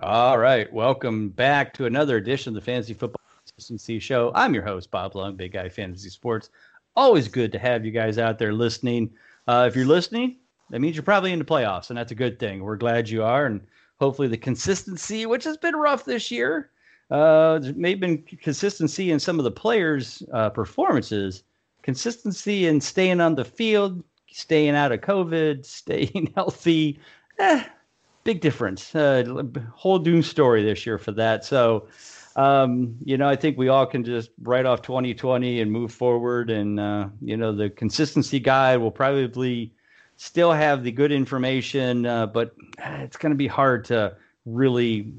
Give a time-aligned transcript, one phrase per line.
[0.00, 0.72] All right.
[0.72, 4.32] Welcome back to another edition of the Fantasy Football Consistency Show.
[4.34, 6.48] I'm your host, Bob Lung, Big Guy Fantasy Sports.
[6.96, 9.12] Always good to have you guys out there listening.
[9.46, 10.38] Uh, if you're listening,
[10.70, 12.62] that means you're probably in the playoffs, and that's a good thing.
[12.62, 13.60] We're glad you are, and
[14.00, 16.70] hopefully the consistency, which has been rough this year,
[17.10, 21.44] uh, there may have been consistency in some of the players' uh, performances,
[21.82, 26.98] consistency in staying on the field, staying out of COVID, staying healthy.
[27.38, 27.64] Eh,
[28.24, 28.94] big difference.
[28.94, 29.42] Uh,
[29.74, 31.44] whole doom story this year for that.
[31.44, 31.88] So,
[32.36, 36.50] um, you know, I think we all can just write off 2020 and move forward.
[36.50, 39.72] And, uh, you know, the consistency guide will probably
[40.16, 45.12] still have the good information, uh, but it's going to be hard to really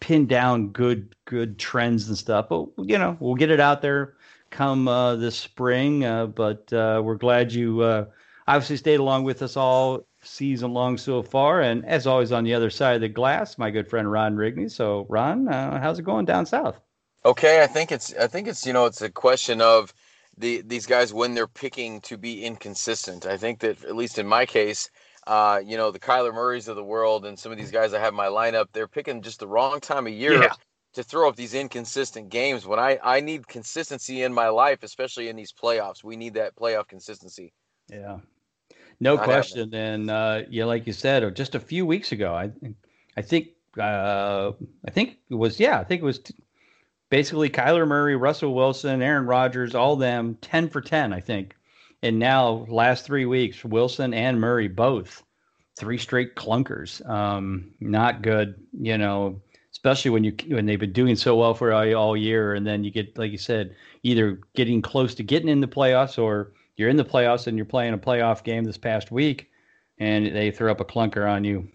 [0.00, 2.48] pin down good good trends and stuff.
[2.48, 4.14] But you know, we'll get it out there
[4.50, 6.04] come uh, this spring.
[6.04, 8.06] Uh, but uh, we're glad you uh,
[8.46, 11.60] obviously stayed along with us all season long so far.
[11.60, 14.70] And as always, on the other side of the glass, my good friend Ron Rigney.
[14.70, 16.80] So, Ron, uh, how's it going down south?
[17.24, 19.92] Okay, I think it's I think it's you know it's a question of
[20.36, 23.26] the these guys when they're picking to be inconsistent.
[23.26, 24.90] I think that at least in my case,
[25.26, 27.98] uh, you know, the Kyler Murrays of the world and some of these guys I
[27.98, 30.52] have in my lineup, they're picking just the wrong time of year yeah.
[30.94, 32.66] to throw up these inconsistent games.
[32.66, 36.56] When I I need consistency in my life, especially in these playoffs, we need that
[36.56, 37.52] playoff consistency.
[37.90, 38.18] Yeah,
[39.00, 39.72] no Not question.
[39.72, 39.80] Happening.
[39.80, 42.50] And uh, yeah, like you said, just a few weeks ago, I
[43.16, 44.52] I think uh,
[44.86, 46.20] I think it was yeah, I think it was.
[46.20, 46.34] T-
[47.10, 51.56] basically Kyler Murray, Russell Wilson, Aaron Rodgers, all them 10 for 10, I think.
[52.02, 55.22] And now, last three weeks, Wilson and Murray both
[55.78, 57.06] three straight clunkers.
[57.08, 59.40] Um, not good, you know,
[59.72, 62.84] especially when you when they've been doing so well for all, all year, and then
[62.84, 63.74] you get, like you said,
[64.04, 67.66] either getting close to getting in the playoffs, or you're in the playoffs and you're
[67.66, 69.50] playing a playoff game this past week,
[69.98, 71.68] and they throw up a clunker on you.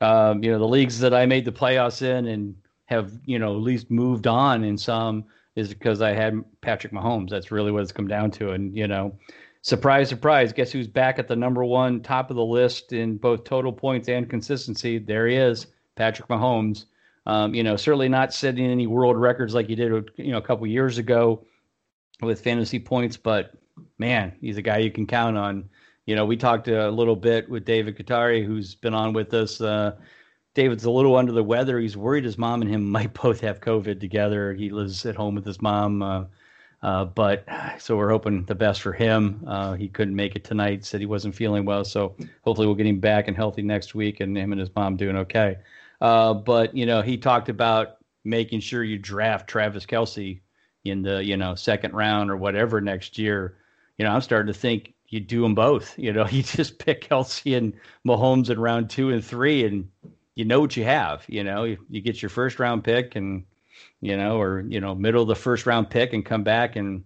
[0.00, 2.54] Um, you know, the leagues that I made the playoffs in and
[2.86, 5.24] have you know at least moved on in some
[5.56, 7.30] is because I had Patrick Mahomes.
[7.30, 8.50] That's really what it's come down to.
[8.50, 9.16] And you know,
[9.62, 13.44] surprise, surprise, guess who's back at the number one top of the list in both
[13.44, 14.98] total points and consistency?
[14.98, 16.84] There he is, Patrick Mahomes.
[17.26, 20.42] Um, you know, certainly not setting any world records like he did, you know, a
[20.42, 21.42] couple years ago
[22.20, 23.54] with fantasy points, but
[24.04, 25.70] man, he's a guy you can count on.
[26.04, 29.62] You know, we talked a little bit with David Katari, who's been on with us.
[29.62, 29.96] Uh,
[30.54, 31.80] David's a little under the weather.
[31.80, 34.52] He's worried his mom and him might both have COVID together.
[34.52, 36.02] He lives at home with his mom.
[36.02, 36.24] Uh,
[36.82, 37.46] uh, but
[37.78, 39.42] so we're hoping the best for him.
[39.46, 41.82] Uh, he couldn't make it tonight, said he wasn't feeling well.
[41.82, 44.98] So hopefully we'll get him back and healthy next week and him and his mom
[44.98, 45.56] doing okay.
[46.02, 50.40] Uh, but, you know, he talked about making sure you draft Travis Kelce
[50.84, 53.56] in the, you know, second round or whatever next year.
[53.98, 55.98] You know, I'm starting to think you do them both.
[55.98, 57.74] You know, you just pick Kelce and
[58.06, 59.88] Mahomes in round two and three and
[60.34, 61.24] you know what you have.
[61.28, 63.44] You know, you, you get your first round pick and
[64.00, 67.04] you know, or you know, middle of the first round pick and come back and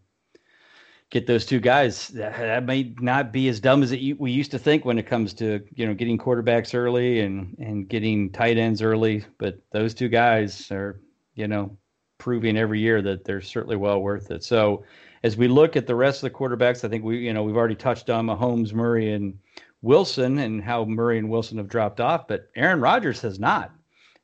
[1.11, 2.09] get those two guys.
[2.09, 5.07] That, that may not be as dumb as it, we used to think when it
[5.07, 9.25] comes to you know getting quarterbacks early and and getting tight ends early.
[9.39, 11.01] But those two guys are
[11.35, 11.77] you know
[12.19, 14.43] proving every year that they're certainly well worth it.
[14.43, 14.85] So
[15.23, 17.57] as we look at the rest of the quarterbacks, I think we you know we've
[17.57, 19.39] already touched on Mahomes, Murray, and
[19.83, 23.73] Wilson and how Murray and Wilson have dropped off, but Aaron Rodgers has not.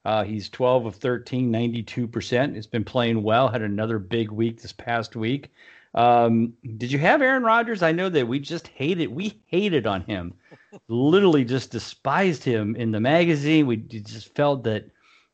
[0.05, 2.55] Uh, he's 12 of 13, 92%.
[2.55, 5.51] He's been playing well, had another big week this past week.
[5.95, 7.83] Um, did you have Aaron Rodgers?
[7.83, 10.35] I know that we just hated, we hated on him,
[10.89, 13.67] literally just despised him in the magazine.
[13.67, 14.85] We just felt that,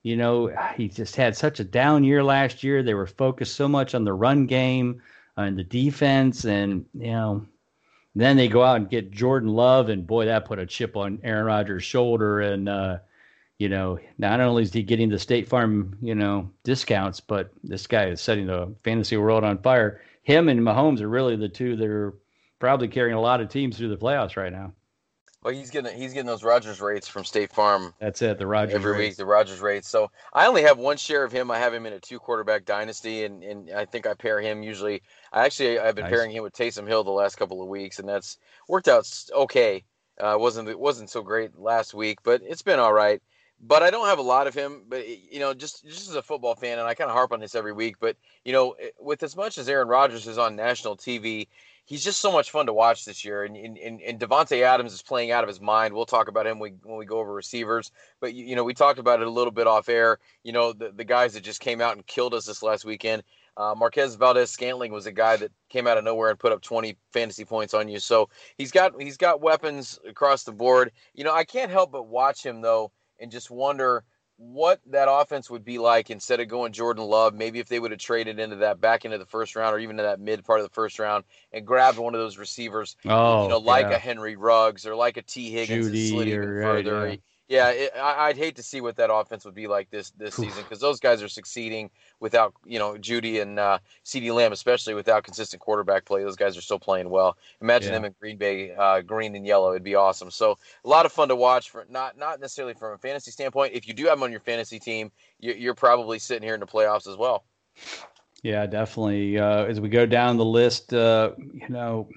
[0.02, 2.82] you know, he just had such a down year last year.
[2.82, 5.02] They were focused so much on the run game
[5.42, 7.46] and the defense, and, you know,
[8.14, 11.20] then they go out and get Jordan Love, and boy, that put a chip on
[11.22, 12.40] Aaron Rodgers' shoulder.
[12.40, 12.98] And uh,
[13.58, 17.86] you know, not only is he getting the State Farm, you know, discounts, but this
[17.86, 20.00] guy is setting the fantasy world on fire.
[20.22, 22.14] Him and Mahomes are really the two that are
[22.58, 24.72] probably carrying a lot of teams through the playoffs right now.
[25.42, 27.94] Well, he's getting he's getting those Rodgers rates from State Farm.
[27.98, 29.12] That's it, the Rodgers every rates.
[29.12, 29.16] week.
[29.16, 29.88] The Rodgers rates.
[29.88, 31.50] So I only have one share of him.
[31.50, 34.62] I have him in a two quarterback dynasty, and, and I think I pair him
[34.62, 35.02] usually.
[35.32, 36.12] I actually I've been nice.
[36.12, 38.36] pairing him with Taysom Hill the last couple of weeks, and that's
[38.68, 39.82] worked out okay.
[40.18, 43.22] Uh, wasn't it wasn't so great last week, but it's been all right.
[43.62, 44.84] But I don't have a lot of him.
[44.88, 47.40] But you know, just just as a football fan, and I kind of harp on
[47.40, 47.96] this every week.
[47.98, 51.48] But you know, with as much as Aaron Rodgers is on national TV,
[51.84, 53.44] he's just so much fun to watch this year.
[53.44, 55.94] And and, and Davante Adams is playing out of his mind.
[55.94, 57.90] We'll talk about him when we, when we go over receivers.
[58.20, 60.18] But you, you know, we talked about it a little bit off air.
[60.42, 63.22] You know, the the guys that just came out and killed us this last weekend.
[63.56, 66.96] Uh, Marquez Valdes-Scantling was a guy that came out of nowhere and put up 20
[67.12, 67.98] fantasy points on you.
[67.98, 70.92] So he's got he's got weapons across the board.
[71.14, 74.04] You know, I can't help but watch him though and just wonder
[74.40, 77.34] what that offense would be like instead of going Jordan Love.
[77.34, 79.98] Maybe if they would have traded into that back into the first round or even
[79.98, 83.42] to that mid part of the first round and grabbed one of those receivers, oh,
[83.42, 83.96] you know, like yeah.
[83.96, 87.02] a Henry Ruggs or like a Tee Higgins Jeudy slid even further.
[87.02, 90.10] Right, yeah it, I, would hate to see what that offense would be like this
[90.12, 94.52] this season because those guys are succeeding without you know Jeudy and uh, CeeDee Lamb,
[94.52, 96.22] especially without consistent quarterback play.
[96.22, 97.36] Those guys are still playing well.
[97.60, 97.98] Imagine yeah.
[97.98, 99.70] them in Green Bay, uh, green and yellow.
[99.70, 100.30] It'd be awesome.
[100.30, 101.70] So a lot of fun to watch.
[101.70, 103.74] For not not necessarily from a fantasy standpoint.
[103.74, 105.10] If you do have them on your fantasy team,
[105.40, 107.44] you, you're probably sitting here in the playoffs as well.
[108.42, 109.38] Yeah, definitely.
[109.38, 112.08] Uh, as we go down the list, uh, you know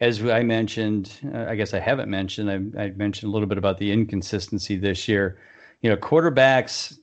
[0.00, 3.58] as I mentioned, uh, I guess I haven't mentioned, I, I, mentioned a little bit
[3.58, 5.38] about the inconsistency this year.
[5.82, 6.98] You know, quarterbacks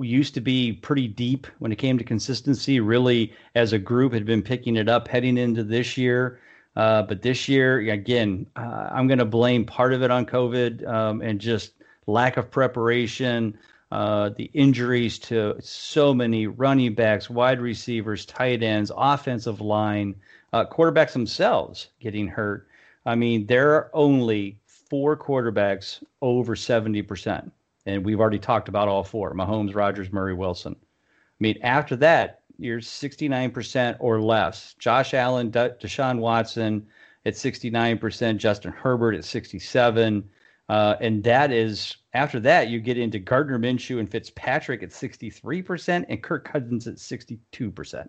[0.00, 4.24] used to be pretty deep when it came to consistency, really, as a group, had
[4.24, 6.40] been picking it up heading into this year.
[6.76, 10.86] Uh, but this year, again, uh, I'm going to blame part of it on COVID
[10.88, 11.72] um, and just
[12.06, 13.56] lack of preparation,
[13.92, 20.16] uh, the injuries to so many running backs, wide receivers, tight ends, offensive line
[20.54, 22.68] uh, quarterbacks themselves getting hurt.
[23.04, 27.50] I mean, there are only four quarterbacks over 70%.
[27.86, 30.76] And we've already talked about all four Mahomes, Rodgers, Murray, Wilson.
[30.78, 34.76] I mean, after that, you're 69% or less.
[34.78, 36.86] Josh Allen, De- Deshaun Watson
[37.26, 40.22] at 69%, Justin Herbert at 67.
[40.68, 46.04] Uh, and that is after that you get into Gardner Minshew and Fitzpatrick at 63%
[46.08, 48.08] and Kirk Cousins at 62%.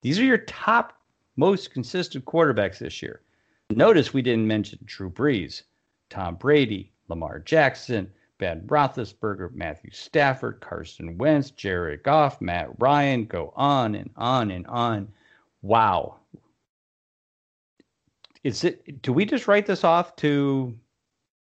[0.00, 0.94] These are your top
[1.36, 3.20] most consistent quarterbacks this year.
[3.70, 5.62] Notice we didn't mention Drew Brees,
[6.10, 13.52] Tom Brady, Lamar Jackson, Ben Roethlisberger, Matthew Stafford, Carson Wentz, Jared Goff, Matt Ryan, go
[13.56, 15.08] on and on and on.
[15.62, 16.16] Wow.
[18.42, 20.76] Is it do we just write this off to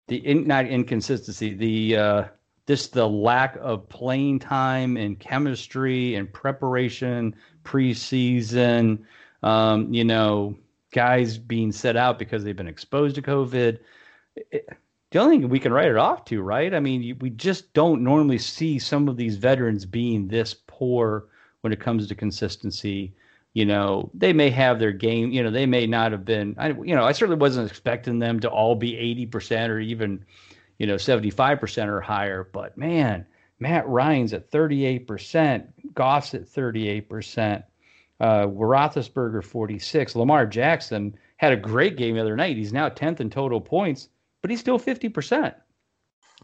[0.08, 2.24] the in, not inconsistency, the uh
[2.66, 7.34] this the lack of playing time and chemistry and preparation
[7.64, 8.98] preseason
[9.44, 10.56] um, you know,
[10.90, 13.78] guys being set out because they've been exposed to COVID.
[14.36, 14.68] It,
[15.10, 16.74] the only thing we can write it off to, right?
[16.74, 21.26] I mean, we just don't normally see some of these veterans being this poor
[21.60, 23.14] when it comes to consistency.
[23.52, 25.30] You know, they may have their game.
[25.30, 26.56] You know, they may not have been.
[26.58, 30.24] I, you know, I certainly wasn't expecting them to all be eighty percent or even,
[30.78, 32.48] you know, seventy five percent or higher.
[32.50, 33.26] But man,
[33.60, 35.66] Matt Ryan's at thirty eight percent.
[35.94, 37.64] Goff's at thirty eight percent.
[38.20, 40.14] Uh, Roethlisberger 46.
[40.16, 42.56] Lamar Jackson had a great game the other night.
[42.56, 44.08] He's now 10th in total points,
[44.40, 45.52] but he's still 50%.
[45.52, 45.54] I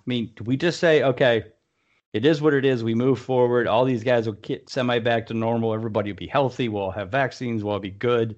[0.06, 1.44] mean, do we just say, okay,
[2.12, 2.82] it is what it is.
[2.82, 3.66] We move forward.
[3.68, 5.74] All these guys will get semi back to normal.
[5.74, 6.68] Everybody will be healthy.
[6.68, 7.62] We'll have vaccines.
[7.62, 8.36] We'll all be good.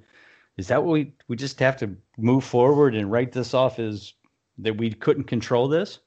[0.59, 4.13] Is that what we we just have to move forward and write this off as
[4.59, 6.01] that we couldn't control this?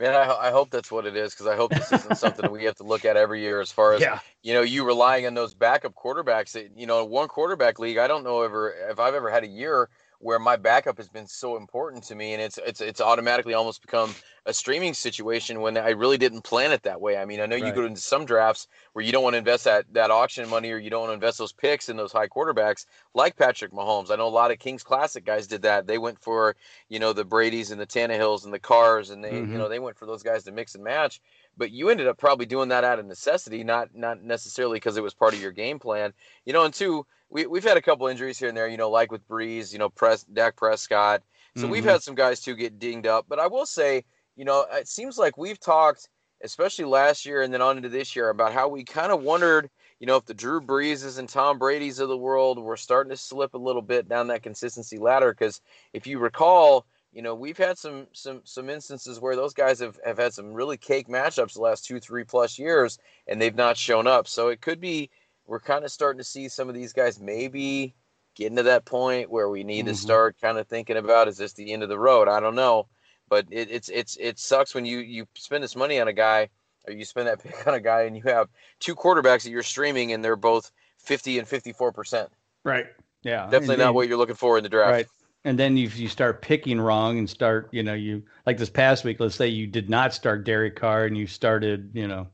[0.00, 2.50] Man, I, I hope that's what it is because I hope this isn't something that
[2.50, 4.20] we have to look at every year as far as yeah.
[4.42, 6.52] you know you relying on those backup quarterbacks.
[6.52, 7.98] That, you know, one quarterback league.
[7.98, 11.26] I don't know ever if I've ever had a year where my backup has been
[11.26, 14.14] so important to me and it's it's it's automatically almost become
[14.46, 17.16] a streaming situation when I really didn't plan it that way.
[17.16, 17.66] I mean, I know right.
[17.66, 20.70] you go into some drafts where you don't want to invest that that auction money
[20.70, 24.10] or you don't want to invest those picks in those high quarterbacks like Patrick Mahomes.
[24.10, 25.86] I know a lot of Kings Classic guys did that.
[25.86, 26.54] They went for,
[26.88, 29.52] you know, the Brady's and the Tannehills and the Carrs and they, mm-hmm.
[29.52, 31.20] you know, they went for those guys to mix and match
[31.56, 35.02] but you ended up probably doing that out of necessity, not not necessarily because it
[35.02, 36.12] was part of your game plan.
[36.44, 38.90] You know, and two, we we've had a couple injuries here and there, you know,
[38.90, 41.22] like with Brees, you know, Press Dak Prescott.
[41.56, 41.72] So mm-hmm.
[41.72, 43.26] we've had some guys too get dinged up.
[43.28, 44.04] But I will say,
[44.36, 46.08] you know, it seems like we've talked,
[46.42, 49.68] especially last year and then on into this year, about how we kind of wondered,
[49.98, 53.16] you know, if the Drew Breeses and Tom Brady's of the world were starting to
[53.16, 55.32] slip a little bit down that consistency ladder.
[55.32, 55.60] Because
[55.92, 59.98] if you recall, you know, we've had some some some instances where those guys have,
[60.04, 63.76] have had some really cake matchups the last two, three plus years, and they've not
[63.76, 64.28] shown up.
[64.28, 65.10] So it could be
[65.46, 67.94] we're kind of starting to see some of these guys maybe
[68.36, 69.94] getting to that point where we need mm-hmm.
[69.94, 72.28] to start kind of thinking about is this the end of the road?
[72.28, 72.86] I don't know,
[73.28, 76.48] but it, it's it's it sucks when you you spend this money on a guy
[76.86, 78.48] or you spend that pick on a guy and you have
[78.78, 82.30] two quarterbacks that you're streaming and they're both fifty and fifty four percent.
[82.62, 82.86] Right.
[83.22, 83.48] Yeah.
[83.50, 84.92] Definitely not what you're looking for in the draft.
[84.92, 85.06] Right.
[85.44, 89.04] And then you you start picking wrong and start you know you like this past
[89.04, 89.20] week.
[89.20, 92.28] Let's say you did not start Derek Carr and you started you know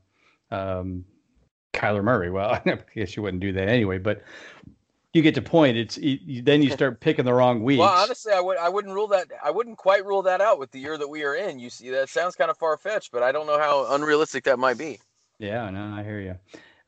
[0.51, 1.05] um,
[1.73, 2.29] Kyler Murray.
[2.29, 4.23] Well, I guess you wouldn't do that anyway, but
[5.13, 5.77] you get to point.
[5.77, 7.79] It's you, then you start picking the wrong weeks.
[7.79, 10.71] Well, honestly, I would I wouldn't rule that I wouldn't quite rule that out with
[10.71, 11.59] the year that we are in.
[11.59, 14.59] You see, that sounds kind of far fetched, but I don't know how unrealistic that
[14.59, 14.99] might be.
[15.39, 16.35] Yeah, no, I hear you.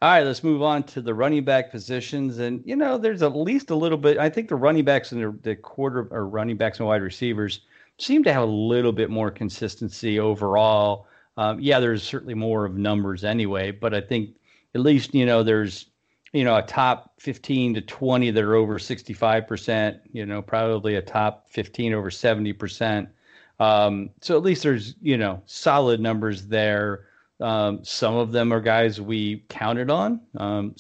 [0.02, 3.36] All right, let's move on to the running back positions, and you know, there's at
[3.36, 4.18] least a little bit.
[4.18, 7.60] I think the running backs and the, the quarter or running backs and wide receivers
[7.98, 11.08] seem to have a little bit more consistency overall.
[11.36, 14.38] Um, yeah, there's certainly more of numbers anyway, but I think
[14.74, 15.88] at least you know there's
[16.32, 20.00] you know a top 15 to 20 that are over 65%.
[20.14, 23.10] You know, probably a top 15 over 70%.
[23.60, 27.09] Um, so at least there's you know solid numbers there.
[27.40, 30.22] Um, some of them are guys we counted on.
[30.38, 30.76] Um,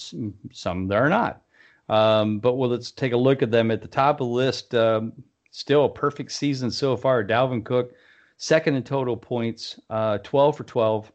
[0.51, 1.41] some there are not.
[1.87, 4.75] Um, but well, let's take a look at them at the top of the list.
[4.75, 5.13] Um,
[5.51, 7.23] still a perfect season so far.
[7.23, 7.93] Dalvin Cook,
[8.37, 11.11] second in total points, uh, 12 for 12.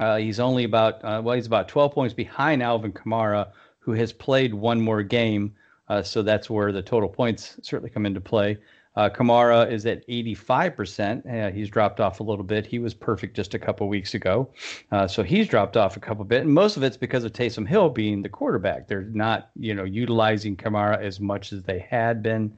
[0.00, 4.12] Uh, he's only about uh, well, he's about 12 points behind Alvin Kamara, who has
[4.12, 5.54] played one more game.
[5.88, 8.58] Uh, so that's where the total points certainly come into play.
[8.98, 11.24] Uh, Kamara is at 85%.
[11.24, 12.66] Uh, he's dropped off a little bit.
[12.66, 14.50] He was perfect just a couple weeks ago.
[14.90, 16.42] Uh, so he's dropped off a couple bit.
[16.42, 18.88] And most of it's because of Taysom Hill being the quarterback.
[18.88, 22.52] They're not, you know, utilizing Kamara as much as they had been.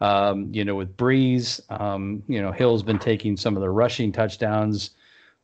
[0.00, 4.10] Um, you know, with Brees, um, you know, Hill's been taking some of the rushing
[4.10, 4.90] touchdowns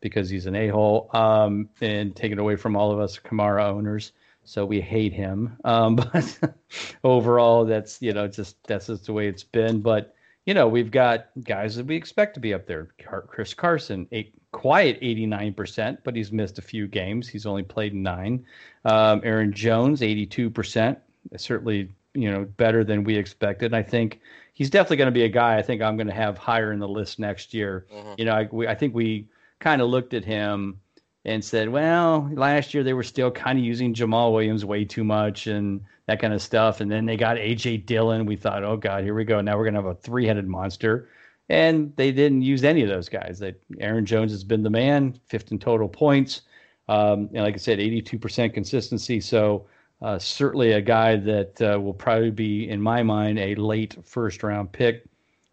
[0.00, 4.10] because he's an a-hole um, and taken away from all of us Kamara owners
[4.42, 5.56] so we hate him.
[5.62, 6.56] Um, but
[7.04, 9.80] overall, that's you know just that's just the way it's been.
[9.80, 10.16] But
[10.46, 12.88] you know, we've got guys that we expect to be up there.
[13.28, 17.28] Chris Carson, a quiet 89%, but he's missed a few games.
[17.28, 18.44] He's only played nine.
[18.84, 20.96] Um, Aaron Jones, 82%.
[21.36, 23.74] Certainly, you know, better than we expected.
[23.74, 24.20] I think
[24.54, 26.78] he's definitely going to be a guy I think I'm going to have higher in
[26.78, 27.86] the list next year.
[27.92, 28.14] Mm-hmm.
[28.18, 29.26] You know, I, we, I think we
[29.58, 30.80] kind of looked at him
[31.24, 35.04] and said, well, last year they were still kind of using Jamaal Williams way too
[35.04, 36.80] much and that kind of stuff.
[36.80, 38.26] And then they got AJ Dillon.
[38.26, 39.40] We thought, oh God, here we go.
[39.40, 41.08] Now we're gonna have a three headed monster.
[41.48, 43.38] And they didn't use any of those guys.
[43.38, 46.42] That Aaron Jones has been the man, fifth in total points.
[46.88, 49.20] Um, and like I said, 82% consistency.
[49.20, 49.66] So
[50.02, 54.42] uh, certainly a guy that uh, will probably be, in my mind, a late first
[54.42, 55.04] round pick.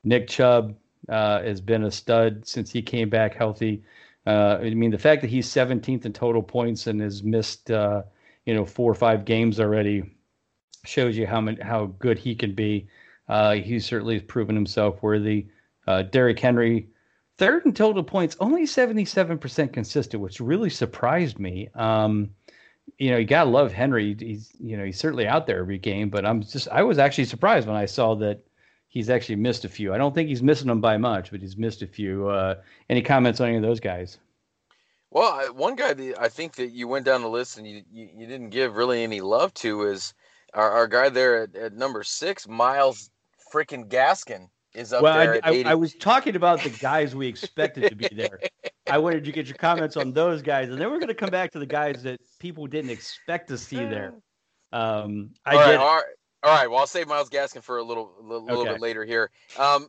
[0.03, 0.75] Nick Chubb
[1.09, 3.83] uh, has been a stud since he came back healthy.
[4.25, 8.03] Uh, I mean, the fact that he's 17th in total points and has missed, uh,
[8.45, 10.16] you know, four or five games already
[10.85, 12.87] shows you how many, how good he can be.
[13.27, 15.47] Uh, he certainly has proven himself worthy.
[15.85, 16.87] Uh, Derrick Henry,
[17.37, 21.69] third in total points, only 77% consistent, which really surprised me.
[21.75, 22.29] Um,
[22.97, 24.15] you know, you gotta love Henry.
[24.17, 27.25] He's, you know, he's certainly out there every game, but I'm just, I was actually
[27.25, 28.41] surprised when I saw that
[28.87, 29.93] he's actually missed a few.
[29.93, 32.27] I don't think he's missing them by much, but he's missed a few.
[32.27, 32.55] Uh,
[32.89, 34.17] any comments on any of those guys?
[35.11, 38.09] Well, one guy that I think that you went down the list and you, you,
[38.15, 40.13] you didn't give really any love to is
[40.53, 43.09] our, our guy there at, at number six, Myles
[43.53, 45.39] freaking Gaskin is up well, there.
[45.43, 48.39] I, I, I, was talking about the guys we expected to be there.
[48.89, 51.15] I wanted you to get your comments on those guys, and then we're going to
[51.15, 54.13] come back to the guys that people didn't expect to see there.
[54.71, 56.03] Um, I all right, all right.
[56.43, 56.69] All right.
[56.69, 58.55] Well, I'll save Myles Gaskin for a little, little, okay.
[58.55, 59.31] little bit later here.
[59.57, 59.87] Um,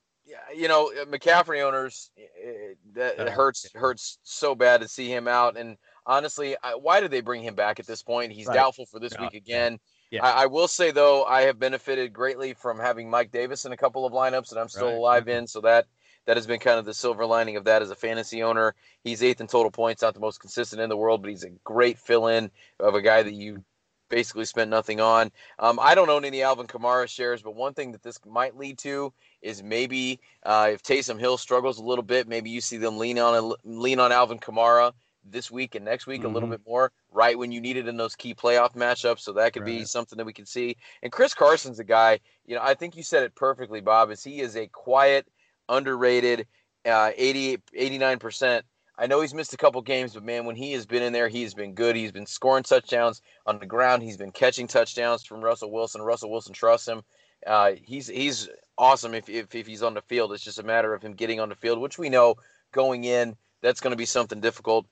[0.54, 5.56] you know, McCaffrey owners, eh, that uh, hurts hurts so bad to see him out.
[5.56, 8.32] And honestly, I, why did they bring him back at this point?
[8.32, 8.54] He's right.
[8.54, 9.22] doubtful for this yeah.
[9.22, 9.72] week again.
[9.72, 9.78] Yeah.
[10.22, 13.76] I, I, will say though, I have benefited greatly from having Mike Davis in a
[13.76, 14.96] couple of lineups that I'm still right.
[14.96, 15.46] alive in.
[15.46, 15.86] So that
[16.26, 18.74] that has been kind of the silver lining of that as a fantasy owner.
[19.02, 21.50] He's eighth in total points, not the most consistent in the world, but he's a
[21.64, 22.50] great fill-in
[22.80, 23.64] of a guy that you
[24.10, 25.30] basically spent nothing on.
[25.58, 28.78] Um, I don't own any Alvin Kamara shares, but one thing that this might lead
[28.78, 32.98] to is maybe uh, if Taysom Hill struggles a little bit, maybe you see them
[32.98, 34.92] lean on lean on Alvin Kamara
[35.30, 36.30] this week and next week mm-hmm.
[36.30, 36.62] a little mm-hmm.
[36.62, 39.20] bit more, right when you need it in those key playoff matchups.
[39.20, 39.78] So that could right.
[39.78, 40.76] be something that we can see.
[41.02, 44.22] And Chris Carson's a guy, you know, I think you said it perfectly, Bob, is
[44.22, 45.26] he is a quiet,
[45.68, 46.46] underrated,
[46.84, 48.62] uh, 88, 89%
[48.98, 51.28] I know he's missed a couple games, but man, when he has been in there,
[51.28, 51.94] he's been good.
[51.94, 54.02] He's been scoring touchdowns on the ground.
[54.02, 56.02] He's been catching touchdowns from Russell Wilson.
[56.02, 57.02] Russell Wilson trusts him.
[57.46, 60.32] Uh, he's he's awesome if, if if he's on the field.
[60.32, 62.34] It's just a matter of him getting on the field, which we know
[62.72, 64.86] going in that's going to be something difficult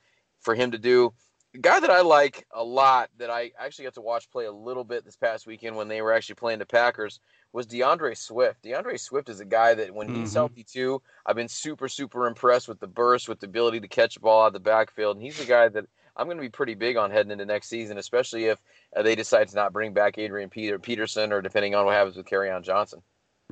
[0.47, 1.13] for him to do.
[1.55, 4.53] A guy that I like a lot that I actually got to watch play a
[4.53, 7.21] little bit this past weekend when they were actually playing the Packers
[7.53, 8.63] was DeAndre Swift.
[8.63, 10.37] DeAndre Swift is a guy that when he's mm-hmm.
[10.37, 14.17] healthy too, I've been super, super impressed with the burst, with the ability to catch
[14.17, 15.17] a ball out of the backfield.
[15.17, 15.87] And he's a guy that
[16.17, 18.59] I'm going to be pretty big on heading into next season, especially if
[18.95, 22.17] uh, they decide to not bring back Adrian Peter Peterson or depending on what happens
[22.17, 23.03] with Kerryon Johnson.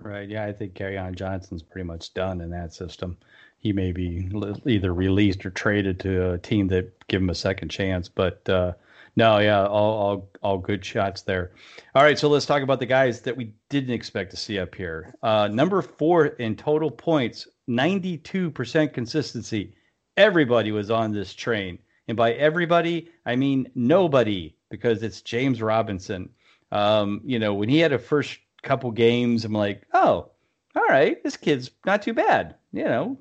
[0.00, 0.28] Right.
[0.28, 3.16] Yeah, I think Kerryon Johnson's pretty much done in that system.
[3.64, 4.30] He may be
[4.66, 8.73] either released or traded to a team that give him a second chance, but uh,
[9.16, 11.52] no, yeah, all, all all good shots there.
[11.94, 14.75] All right, so let's talk about the guys that we didn't expect to see up
[14.75, 15.14] here.
[15.23, 19.73] Uh, number four in total points, ninety-two percent consistency.
[20.18, 26.28] Everybody was on this train, and by everybody, I mean nobody, because it's James Robinson.
[26.71, 30.28] Um, you know, when he had a first couple games, I'm like, oh,
[30.76, 32.56] all right, this kid's not too bad.
[32.73, 33.18] You know,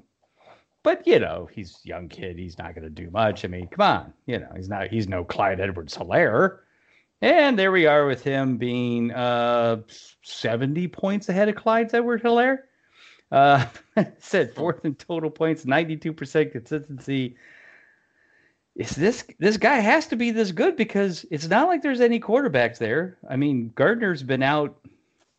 [0.83, 2.37] but you know, he's a young kid.
[2.37, 3.45] He's not going to do much.
[3.45, 4.89] I mean, come on, you know, he's not.
[4.89, 6.59] He's no Clyde Edwards Helaire.
[7.21, 9.77] And there we are with him being uh,
[10.23, 12.63] 70 points ahead of Clyde Edwards Helaire.
[13.31, 13.65] Uh,
[14.19, 17.37] said fourth in total points, 92% consistency.
[18.75, 22.19] Is this this guy has to be this good because it's not like there's any
[22.19, 23.17] quarterbacks there.
[23.29, 24.75] I mean, Gardner's been out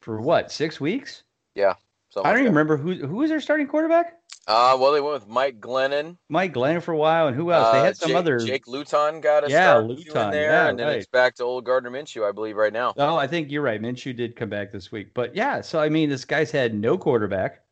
[0.00, 1.24] for what six weeks?
[1.54, 1.74] Yeah,
[2.16, 4.20] I don't even remember who who is their starting quarterback.
[4.46, 6.16] Uh, well, they went with Mike Glennon.
[6.28, 7.72] Mike Glennon for a while, and who else?
[7.72, 8.38] They uh, had some Jake, other.
[8.38, 10.98] Jake Luton got a yeah, start Luton, there, yeah, and then right.
[10.98, 12.92] it's back to old Gardner Minshew, I believe, right now.
[12.98, 13.80] Oh, I think you're right.
[13.80, 15.60] Minshew did come back this week, but yeah.
[15.62, 17.63] So I mean, this guy's had no quarterback.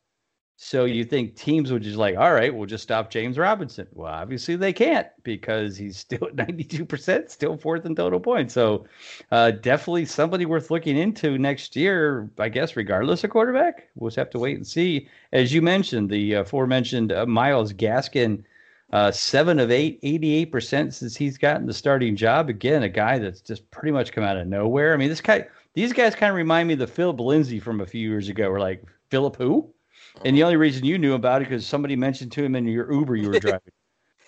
[0.57, 3.89] So you think teams would just like, all right, we'll just stop James Robinson.
[3.93, 8.55] Well, obviously they can't because he's still at 92%, still fourth in total points.
[8.55, 8.87] So
[9.33, 13.89] uh, definitely somebody worth looking into next year, I guess, regardless of quarterback.
[13.97, 15.09] We'll just have to wait and see.
[15.33, 18.45] As you mentioned, the aforementioned uh, Myles Gaskin,
[18.93, 22.49] uh, seven of eight, 88% since he's gotten the starting job.
[22.49, 24.93] Again, a guy that's just pretty much come out of nowhere.
[24.93, 27.81] I mean, this guy, these guys kind of remind me of the Philip Lindsay from
[27.81, 28.51] a few years ago.
[28.51, 29.73] We're like, Philip who?
[30.25, 32.93] And the only reason you knew about it because somebody mentioned to him in your
[32.93, 33.73] Uber you were driving.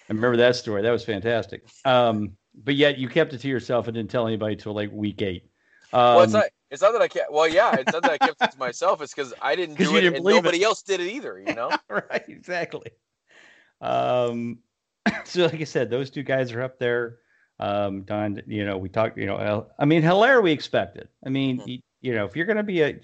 [0.09, 0.83] I remember that story.
[0.83, 1.66] That was fantastic.
[1.85, 5.23] Um, but yet you kept it to yourself and didn't tell anybody till like week
[5.23, 5.50] eight.
[5.92, 6.44] Um, well, it's not.
[6.71, 7.33] It's not that I can't.
[7.33, 9.00] Well, yeah, it's not that I kept it to myself.
[9.00, 10.64] It's because I didn't do it, didn't and nobody it.
[10.64, 11.38] else did it either.
[11.38, 11.71] You know.
[11.88, 12.25] right.
[12.28, 12.90] Exactly.
[13.80, 14.59] Um,
[15.25, 17.18] so, like I said, those two guys are up there.
[17.61, 19.16] Um, Don, you know, we talked.
[19.16, 21.09] You know, I mean, Helaire we expected.
[21.25, 21.68] I mean, mm-hmm.
[21.68, 23.00] you, you know, if you're going to be a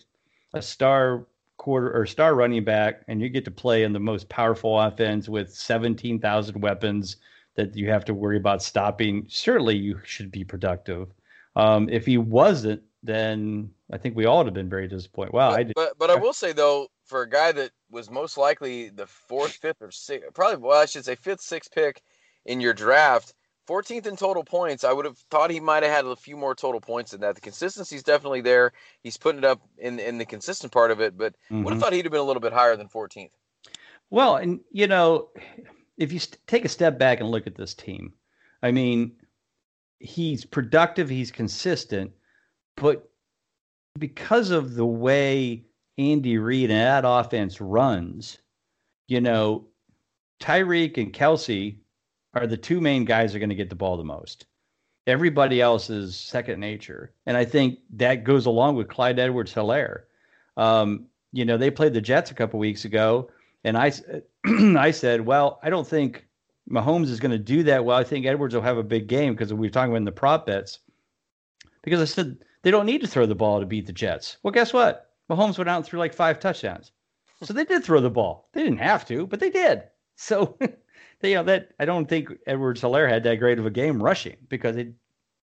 [0.52, 1.26] a star
[1.60, 5.28] quarter or star running back, and you get to play in the most powerful offense
[5.28, 7.16] with 17,000 weapons
[7.54, 11.08] that you have to worry about stopping, certainly you should be productive.
[11.56, 15.34] Um, if he wasn't, then I think we all would have been very disappointed.
[15.34, 15.74] Wow, but, I did.
[15.74, 19.52] But, but I will say though, for a guy that was most likely the fourth,
[19.52, 22.00] fifth, or sixth, probably well, I should say fifth, sixth pick
[22.46, 23.34] in your draft,
[23.70, 24.82] 14th in total points.
[24.82, 27.36] I would have thought he might have had a few more total points than that.
[27.36, 28.72] The consistency is definitely there.
[29.02, 31.62] He's putting it up in in the consistent part of it, but mm-hmm.
[31.62, 33.30] would have thought he'd have been a little bit higher than 14th.
[34.10, 35.28] Well, and you know,
[35.96, 38.12] if you st- take a step back and look at this team,
[38.60, 39.12] I mean,
[40.00, 42.10] he's productive, he's consistent,
[42.74, 43.08] but
[43.98, 45.64] because of the way
[45.96, 48.38] Andy Reid and that offense runs,
[49.06, 49.66] you know,
[50.40, 51.76] Tyreek and Kelce
[52.34, 54.46] are the two main guys that are going to get the ball the most.
[55.06, 57.12] Everybody else is second nature.
[57.26, 60.02] And I think that goes along with Clyde Edwards Helaire.
[60.56, 63.30] Um, you know, they played the Jets a couple weeks ago,
[63.64, 63.92] and I,
[64.78, 66.26] I said, well, I don't think
[66.70, 67.96] Mahomes is going to do that well.
[67.96, 70.12] I think Edwards will have a big game because we were talking about in the
[70.12, 70.78] prop bets.
[71.82, 74.36] Because I said they don't need to throw the ball to beat the Jets.
[74.42, 75.10] Well, guess what?
[75.30, 76.92] Mahomes went out and threw like five touchdowns.
[77.42, 78.48] So they did throw the ball.
[78.52, 79.84] They didn't have to, but they did.
[80.16, 80.58] So
[81.22, 84.36] you know that I don't think Edwards Helaire had that great of a game rushing
[84.48, 84.92] because he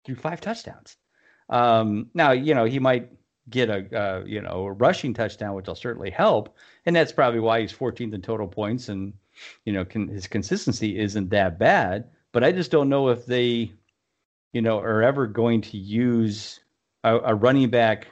[0.05, 0.97] threw five touchdowns.
[1.49, 3.11] Um, now you know he might
[3.49, 7.41] get a uh, you know a rushing touchdown, which will certainly help, and that's probably
[7.41, 9.15] why he's 14th in total points, and
[9.65, 12.09] you know can, his consistency isn't that bad.
[12.33, 13.73] But I just don't know if they,
[14.53, 16.59] you know, are ever going to use
[17.05, 18.09] a, a running back,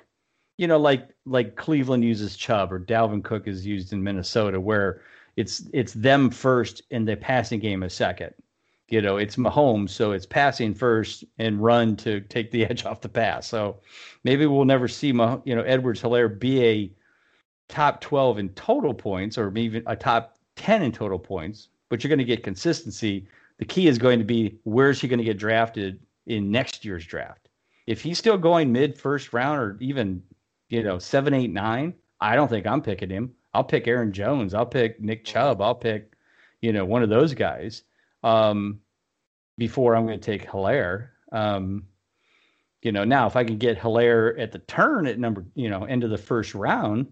[0.58, 5.02] you know, like like Cleveland uses Chubb or Dalvin Cook is used in Minnesota, where
[5.36, 8.34] it's it's them first and the passing game is second.
[8.88, 13.00] You know, it's Mahomes, so it's passing first and run to take the edge off
[13.00, 13.46] the pass.
[13.46, 13.80] So
[14.24, 16.92] maybe we'll never see Mah- you know Edwards Helaire be a
[17.68, 22.10] top 12 in total points or maybe a top 10 in total points, but you're
[22.10, 23.26] going to get consistency.
[23.58, 27.06] The key is going to be where's he going to get drafted in next year's
[27.06, 27.48] draft.
[27.86, 30.22] If he's still going mid first round or even,
[30.68, 33.32] you know, seven, eight, nine, I don't think I'm picking him.
[33.54, 34.54] I'll pick Aaron Jones.
[34.54, 35.60] I'll pick Nick Chubb.
[35.60, 36.12] I'll pick,
[36.60, 37.82] you know, one of those guys
[38.22, 38.80] um,
[39.58, 41.08] before I'm going to take Helaire.
[41.32, 41.84] Um,
[42.82, 45.84] you know, now if I can get Helaire at the turn at number, you know,
[45.84, 47.06] end of the first round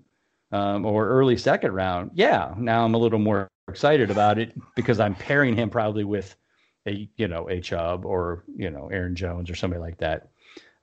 [0.53, 4.99] um, or early second round, yeah, now I'm a little more excited about it because
[4.99, 6.35] I'm pairing him probably with
[6.87, 10.31] a, you know, a Chubb or, you know, Aaron Jones or somebody like that.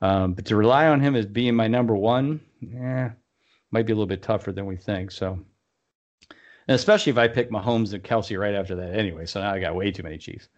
[0.02, 3.12] Um, but to rely on him as being my number one, yeah,
[3.72, 5.12] might be a little bit tougher than we think.
[5.12, 5.40] So,
[6.68, 9.26] and especially if I pick Mahomes and Kelce right after that anyway.
[9.26, 10.50] So now I got way too many Chiefs.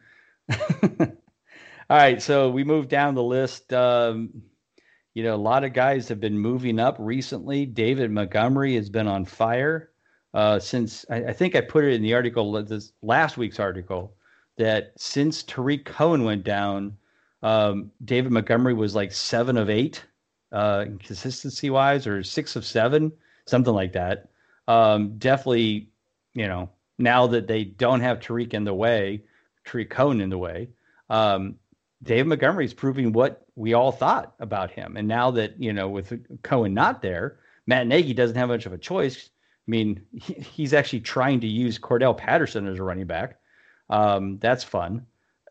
[0.51, 3.73] All right, so we move down the list.
[3.73, 4.43] Um,
[5.15, 7.65] you know, a lot of guys have been moving up recently.
[7.65, 9.89] David Montgomery has been on fire
[10.33, 14.15] uh, since I, I, think I put it in the article, this last week's article,
[14.57, 16.97] that since Tarik Cohen went down,
[17.41, 20.03] um, David Montgomery was like seven of eight
[20.51, 23.11] uh, consistency wise, or six of seven,
[23.45, 24.29] something like that.
[24.67, 25.89] Um, definitely,
[26.33, 29.23] you know, now that they don't have Tarik in the way,
[29.65, 30.69] Tarik Cohen in the way,
[31.09, 31.55] um,
[32.03, 34.95] Dave Montgomery's proving what we all thought about him.
[34.95, 38.73] And now that, you know, with Cohen not there, Matt Nagy doesn't have much of
[38.73, 39.29] a choice.
[39.67, 43.37] I mean, he, he's actually trying to use Cordarrelle Patterson as a running back.
[43.89, 45.05] Um, that's fun.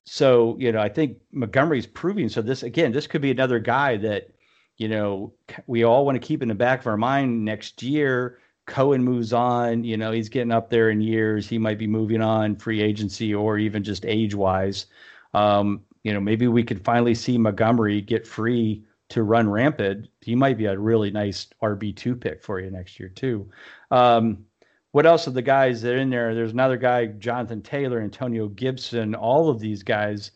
[0.05, 2.29] So, you know, I think Montgomery's proving.
[2.29, 4.31] So this, again, this could be another guy that,
[4.79, 5.33] you know,
[5.67, 8.38] we all want to keep in the back of our mind next year.
[8.67, 11.49] Cohen moves on, you know, he's getting up there in years.
[11.49, 14.87] He might be moving on free agency or even just age wise.
[15.35, 20.09] Um, you know, maybe we could finally see Montgomery get free to run rampant.
[20.21, 23.51] He might be a really nice RB two pick for you next year too.
[23.91, 24.45] Um,
[24.93, 26.35] what else are the guys that are in there?
[26.35, 29.14] There's another guy, Jonathan Taylor, Antonio Gibson.
[29.14, 30.31] All of these guys,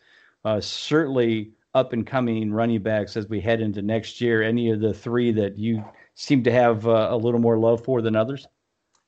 [0.44, 4.42] uh, certainly up and coming running backs as we head into next year.
[4.42, 8.02] Any of the three that you seem to have uh, a little more love for
[8.02, 8.46] than others?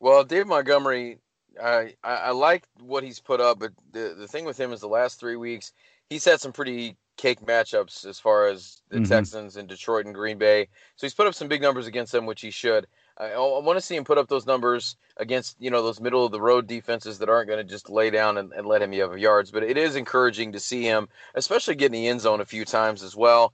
[0.01, 1.19] Well, Dave Montgomery,
[1.63, 4.81] I, I, I like what he's put up, but the the thing with him is
[4.81, 5.73] the last three weeks
[6.09, 9.05] he's had some pretty cake matchups as far as the mm-hmm.
[9.05, 10.69] Texans and Detroit and Green Bay.
[10.97, 12.87] So he's put up some big numbers against them, which he should.
[13.19, 16.25] I, I want to see him put up those numbers against you know those middle
[16.25, 18.93] of the road defenses that aren't going to just lay down and, and let him
[18.93, 19.51] have yards.
[19.51, 23.03] But it is encouraging to see him, especially getting the end zone a few times
[23.03, 23.53] as well.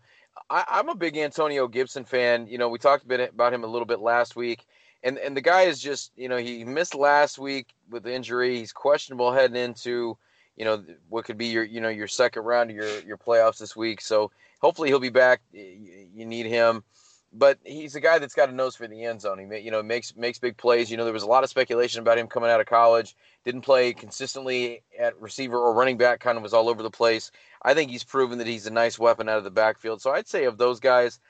[0.48, 2.46] I, I'm a big Antonio Gibson fan.
[2.46, 4.66] You know, we talked a bit about him a little bit last week.
[5.02, 8.58] And, and the guy is just, you know, he missed last week with injury.
[8.58, 10.18] He's questionable heading into
[10.60, 13.56] you know what could be your you know your second round of your your playoffs
[13.56, 14.02] this week.
[14.02, 15.40] So hopefully he'll be back.
[15.52, 16.84] You need him,
[17.32, 19.38] but he's a guy that's got a nose for the end zone.
[19.38, 20.90] He you know makes makes big plays.
[20.90, 23.16] You know there was a lot of speculation about him coming out of college.
[23.44, 26.20] Didn't play consistently at receiver or running back.
[26.20, 27.30] Kind of was all over the place.
[27.62, 30.02] I think he's proven that he's a nice weapon out of the backfield.
[30.02, 31.20] So I'd say of those guys,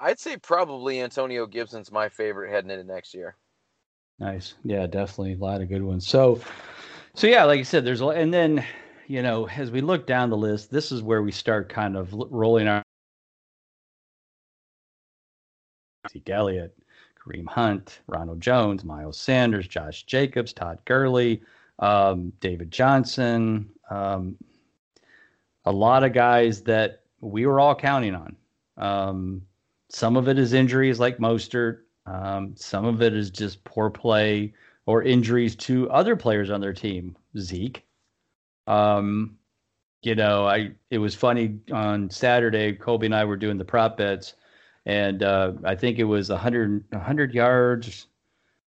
[0.00, 3.36] I'd say probably Antonio Gibson's my favorite heading into next year.
[4.18, 4.54] Nice.
[4.64, 6.06] Yeah, definitely a lot of good ones.
[6.06, 6.40] So
[7.14, 8.64] so yeah, like I said, there's a and then
[9.08, 12.12] you know as we look down the list, this is where we start kind of
[12.12, 12.82] rolling our
[16.10, 16.76] Zeke Elliott,
[17.18, 21.42] Kareem Hunt, Ronald Jones, Miles Sanders, Josh Jacobs, Todd Gurley,
[21.78, 24.36] um, David Johnson, um,
[25.64, 28.36] a lot of guys that we were all counting on.
[28.76, 29.42] Um,
[29.88, 31.80] some of it is injuries like Mostert.
[32.06, 34.54] Um, some of it is just poor play
[34.86, 37.16] or injuries to other players on their team.
[37.38, 37.84] Zeke.
[38.66, 39.36] Um,
[40.02, 42.72] you know, I it was funny on Saturday.
[42.72, 44.34] Colby and I were doing the prop bets,
[44.86, 48.06] and uh, I think it was 100, 100 yards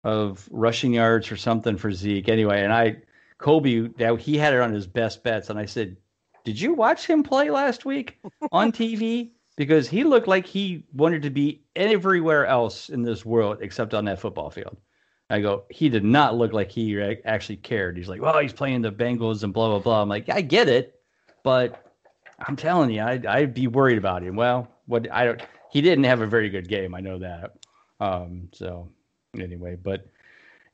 [0.04, 2.28] of rushing yards or something for Zeke.
[2.28, 2.96] Anyway, and I
[3.38, 5.96] Colby now he had it on his best bets, and I said,
[6.44, 8.18] "Did you watch him play last week
[8.52, 13.58] on TV?" Because he looked like he wanted to be everywhere else in this world
[13.60, 14.78] except on that football field.
[15.28, 17.96] I go, he did not look like he actually cared.
[17.96, 20.02] He's like, well, he's playing the Bengals and blah blah blah.
[20.02, 21.00] I'm like, I get it,
[21.44, 21.84] but
[22.38, 24.34] I'm telling you, I'd, I'd be worried about him.
[24.34, 26.94] Well, what I don't, he didn't have a very good game.
[26.94, 27.56] I know that.
[28.00, 28.88] Um, so
[29.38, 30.06] anyway, but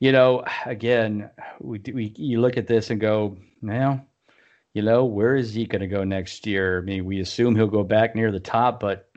[0.00, 1.30] you know, again,
[1.60, 4.04] we we you look at this and go, now,
[4.74, 6.78] you know, where is he going to go next year?
[6.78, 9.08] I mean, we assume he'll go back near the top, but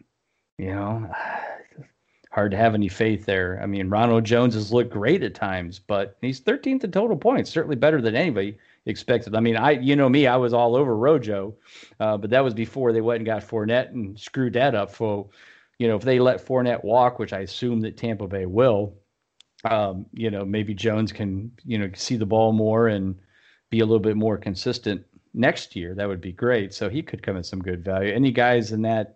[0.58, 1.10] you know
[2.32, 3.60] hard to have any faith there.
[3.62, 7.50] I mean, Ronald Jones has looked great at times, but he's 13th in total points,
[7.50, 9.36] certainly better than anybody expected.
[9.36, 11.56] I mean, I you know me, I was all over Rojo,
[12.00, 14.92] uh, but that was before they went and got Fournette and screwed that up.
[14.92, 15.28] For
[15.80, 18.94] you know, if they let Fournette walk, which I assume that Tampa Bay will,
[19.64, 23.16] um, you know, maybe Jones can you know see the ball more and
[23.70, 25.96] be a little bit more consistent next year.
[25.96, 26.74] That would be great.
[26.74, 28.14] So he could come at some good value.
[28.14, 29.16] Any guys in that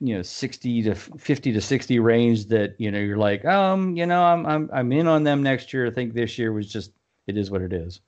[0.00, 4.04] you know 60 to 50 to 60 range that you know you're like um you
[4.06, 6.90] know i'm i'm i'm in on them next year i think this year was just
[7.28, 8.00] it is what it is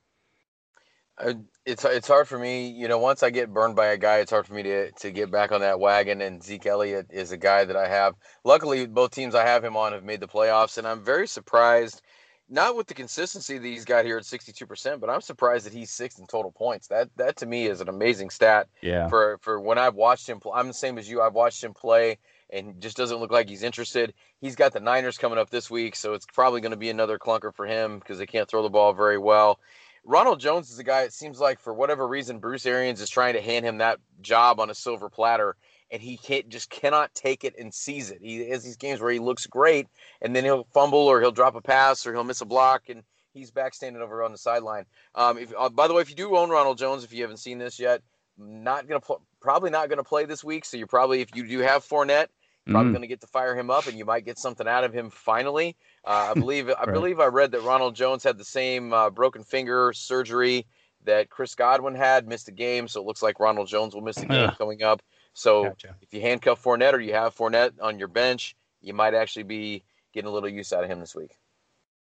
[1.18, 1.35] uh,
[1.66, 4.31] it's it's hard for me you know once i get burned by a guy it's
[4.31, 7.37] hard for me to to get back on that wagon and zeke elliott is a
[7.37, 10.79] guy that i have luckily both teams i have him on have made the playoffs
[10.79, 12.02] and i'm very surprised
[12.48, 15.90] not with the consistency that he's got here at 62%, but I'm surprised that he's
[15.90, 16.87] sixth in total points.
[16.87, 18.68] That that to me is an amazing stat.
[18.83, 19.09] Yeah.
[19.09, 21.20] For for when I've watched him, I'm the same as you.
[21.20, 22.18] I've watched him play,
[22.50, 24.14] and just doesn't look like he's interested.
[24.40, 27.18] He's got the Niners coming up this week, so it's probably going to be another
[27.18, 29.59] clunker for him because they can't throw the ball very well.
[30.06, 31.02] Ronald Jones is a guy.
[31.02, 34.60] It seems like for whatever reason, Bruce Arians is trying to hand him that job
[34.60, 35.56] on a silver platter
[35.90, 38.18] and he can't just cannot take it and seize it.
[38.20, 39.86] He has these games where he looks great,
[40.20, 43.02] and then he'll fumble or he'll drop a pass or he'll miss a block, and
[43.32, 44.84] he's back standing over on the sideline.
[45.14, 47.38] Um, if, uh, by the way, if you do own Ronald Jones, if you haven't
[47.38, 48.02] seen this yet,
[48.38, 50.64] not gonna pl- probably not gonna play this week.
[50.64, 52.28] So you're probably if you do have Fournette,
[52.68, 52.94] Probably mm.
[52.94, 55.09] going to get to fire him up, and you might get something out of him
[55.09, 55.76] finally.
[56.05, 59.44] Uh, I believe I believe I read that Ronald Jones had the same uh, broken
[59.44, 60.66] finger surgery
[61.05, 64.16] that Chris Godwin had, missed a game, so it looks like Ronald Jones will miss
[64.18, 65.00] a game coming up.
[65.33, 65.94] So gotcha.
[66.00, 69.85] if you handcuff Fournette or you have Fournette on your bench, you might actually be
[70.12, 71.37] getting a little use out of him this week.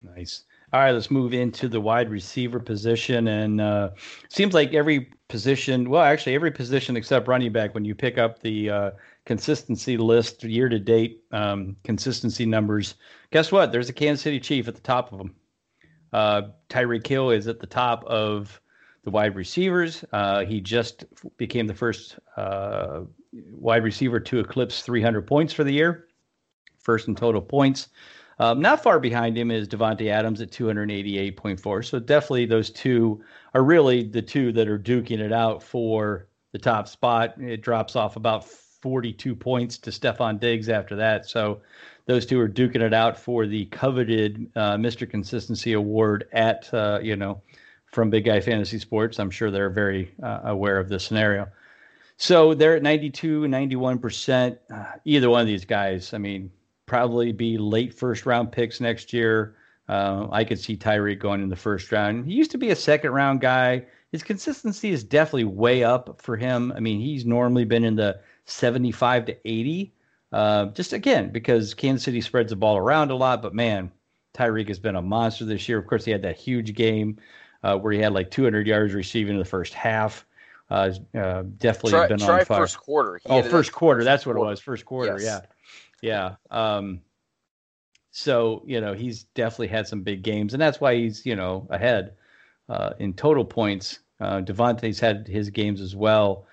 [0.03, 0.43] Nice.
[0.73, 3.27] All right, let's move into the wide receiver position.
[3.27, 3.91] And uh,
[4.29, 8.39] seems like every position, well, actually, every position except running back, when you pick up
[8.41, 8.91] the uh,
[9.25, 12.95] consistency list year to date um, consistency numbers,
[13.31, 13.71] guess what?
[13.71, 15.35] There's a Kansas City Chief at the top of them.
[16.11, 18.61] Uh, Tyreek Hill is at the top of
[19.03, 20.05] the wide receivers.
[20.11, 21.05] Uh, he just
[21.37, 23.01] became the first uh,
[23.51, 26.07] wide receiver to eclipse 300 points for the year,
[26.79, 27.89] first in total points.
[28.39, 31.85] Um, not far behind him is Davante Adams at 288.4.
[31.85, 36.59] So definitely those two are really the two that are duking it out for the
[36.59, 37.39] top spot.
[37.39, 38.45] It drops off about
[38.83, 41.25] 42 points to Stefon Diggs after that.
[41.25, 41.61] So
[42.05, 45.09] those two are duking it out for the coveted uh, Mr.
[45.09, 47.41] Consistency Award at, uh, you know,
[47.85, 49.19] from Big Guy Fantasy Sports.
[49.19, 51.47] I'm sure they're very uh, aware of this scenario.
[52.17, 54.57] So they're at 92, 91%.
[54.69, 56.51] Uh, either one of these guys, I mean,
[56.85, 59.55] probably be late first round picks next year.
[59.87, 62.25] Uh, I could see Tyreek going in the first round.
[62.25, 63.85] He used to be a second round guy.
[64.11, 66.73] His consistency is definitely way up for him.
[66.75, 69.93] I mean, he's normally been in the 75 to 80.
[70.31, 73.41] Uh, just again, because Kansas City spreads the ball around a lot.
[73.41, 73.91] But man,
[74.33, 75.77] Tyreek has been a monster this year.
[75.77, 77.19] Of course, he had that huge game
[77.63, 80.25] uh, where he had like 200 yards receiving in the first half.
[80.69, 82.61] Uh, uh, definitely try, been try on fire.
[82.61, 83.19] First quarter.
[83.23, 84.03] He oh, first quarter.
[84.03, 84.59] That's what it was.
[84.59, 85.19] First quarter.
[85.19, 85.41] Yes.
[86.01, 86.75] Yeah, yeah.
[86.77, 87.01] Um,
[88.11, 91.67] so you know he's definitely had some big games, and that's why he's you know
[91.69, 92.13] ahead
[92.69, 93.99] uh, in total points.
[94.19, 96.47] Uh, Davante's had his games as well.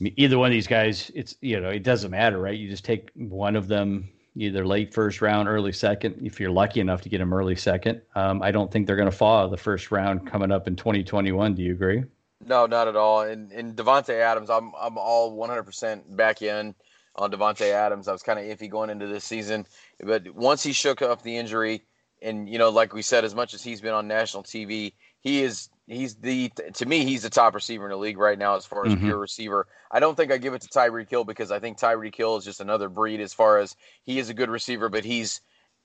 [0.00, 2.56] I mean, either one of these guys, it's you know it doesn't matter, right?
[2.56, 6.80] You just take one of them either late first round, early second, if you're lucky
[6.80, 8.00] enough to get them early second.
[8.14, 11.54] Um, I don't think they're going to fall the first round coming up in 2021.
[11.54, 12.04] Do you agree?
[12.46, 13.22] No, not at all.
[13.22, 16.74] And and Davante Adams, I'm I'm all 100% back in
[17.16, 18.06] on Davante Adams.
[18.06, 19.66] I was kind of iffy going into this season,
[20.00, 21.82] but once he shook up the injury,
[22.22, 25.42] and you know, like we said, as much as he's been on national TV, he
[25.42, 28.66] is he's the to me he's the top receiver in the league right now as
[28.66, 29.06] far as mm-hmm.
[29.06, 29.66] pure receiver.
[29.90, 32.44] I don't think I give it to Tyreek Hill because I think Tyreek Hill is
[32.44, 33.74] just another breed as far as
[34.04, 35.40] he is a good receiver, but he's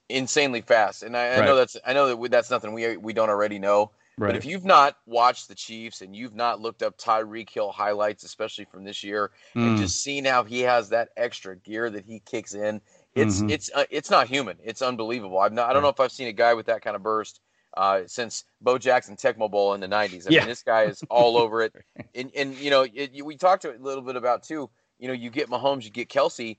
[0.09, 1.03] insanely fast.
[1.03, 1.41] And I, right.
[1.41, 3.91] I know that's I know that we, that's nothing we we don't already know.
[4.15, 4.27] Right.
[4.27, 8.23] But if you've not watched the Chiefs and you've not looked up Tyreek Hill highlights,
[8.23, 9.67] especially from this year, mm.
[9.67, 12.79] and just seen how he has that extra gear that he kicks in,
[13.15, 13.49] it's mm-hmm.
[13.49, 14.57] it's uh, it's not human.
[14.63, 15.39] It's unbelievable.
[15.39, 17.39] I've not, I don't know if I've seen a guy with that kind of burst
[17.75, 20.27] uh, since Bo Jackson Tecmo Bowl in the '90s.
[20.27, 20.39] I yeah.
[20.41, 21.73] mean, this guy is all over it.
[22.15, 24.69] And and you know, it, we talked a little bit about too.
[24.99, 26.57] You know, you get Mahomes, you get Kelce.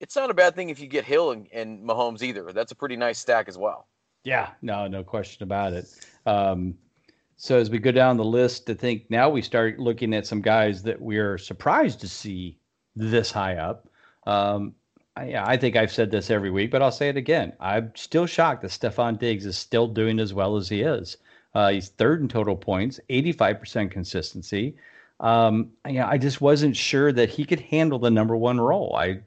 [0.00, 2.52] It's not a bad thing if you get Hill and, and Mahomes either.
[2.52, 3.86] That's a pretty nice stack as well.
[4.24, 5.86] Yeah, no, no question about it.
[6.26, 6.74] Um,
[7.36, 10.42] so as we go down the list, I think now we start looking at some
[10.42, 12.58] guys that we are surprised to see
[12.96, 13.88] this high up.
[14.26, 14.74] Um,
[15.18, 17.52] I, I think I've said this every week, but I'll say it again.
[17.58, 21.16] I'm still shocked that Stefon Diggs is still doing as well as he is.
[21.54, 24.76] Uh, he's third in total points, 85% consistency.
[25.20, 28.94] Um, I, I just wasn't sure that he could handle the number one role.
[28.96, 29.20] I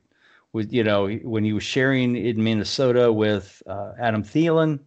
[0.54, 4.80] was, you know, when he was sharing in Minnesota with uh, Adam Thielen,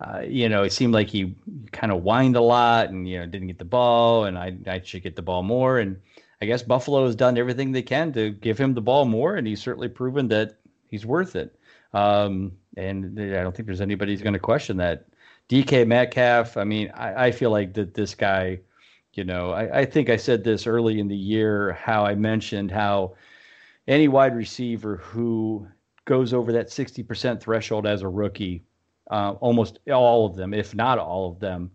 [0.00, 1.36] uh, you know, it seemed like he
[1.70, 4.80] kind of whined a lot and, you know, didn't get the ball and I, I
[4.82, 5.78] should get the ball more.
[5.78, 6.00] And
[6.40, 9.46] I guess Buffalo has done everything they can to give him the ball more, and
[9.46, 11.58] he's certainly proven that he's worth it.
[11.92, 15.06] Um, and I don't think there's anybody who's going to question that.
[15.48, 18.60] DK Metcalf, I mean, I, I, feel like that this guy,
[19.12, 22.70] you know, I, I think I said this early in the year how I mentioned
[22.70, 23.14] how
[23.86, 25.68] any wide receiver who
[26.06, 28.64] goes over that 60% threshold as a rookie,
[29.10, 31.70] uh, almost all of them, if not all of them,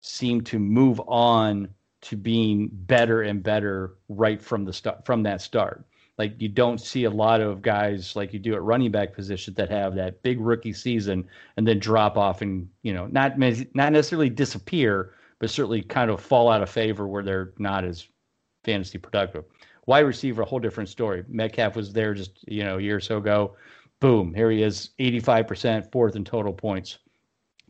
[0.00, 1.68] seem to move on
[2.02, 5.84] to being better and better right from the start from that start.
[6.18, 9.54] Like you don't see a lot of guys like you do at running back position
[9.54, 13.92] that have that big rookie season and then drop off and you know not not
[13.92, 18.06] necessarily disappear, but certainly kind of fall out of favor where they're not as
[18.64, 19.44] fantasy productive.
[19.86, 21.24] Wide receiver, a whole different story.
[21.28, 23.56] Metcalf was there just you know a year or so ago.
[24.00, 26.98] Boom, here he is, 85%, fourth in total points.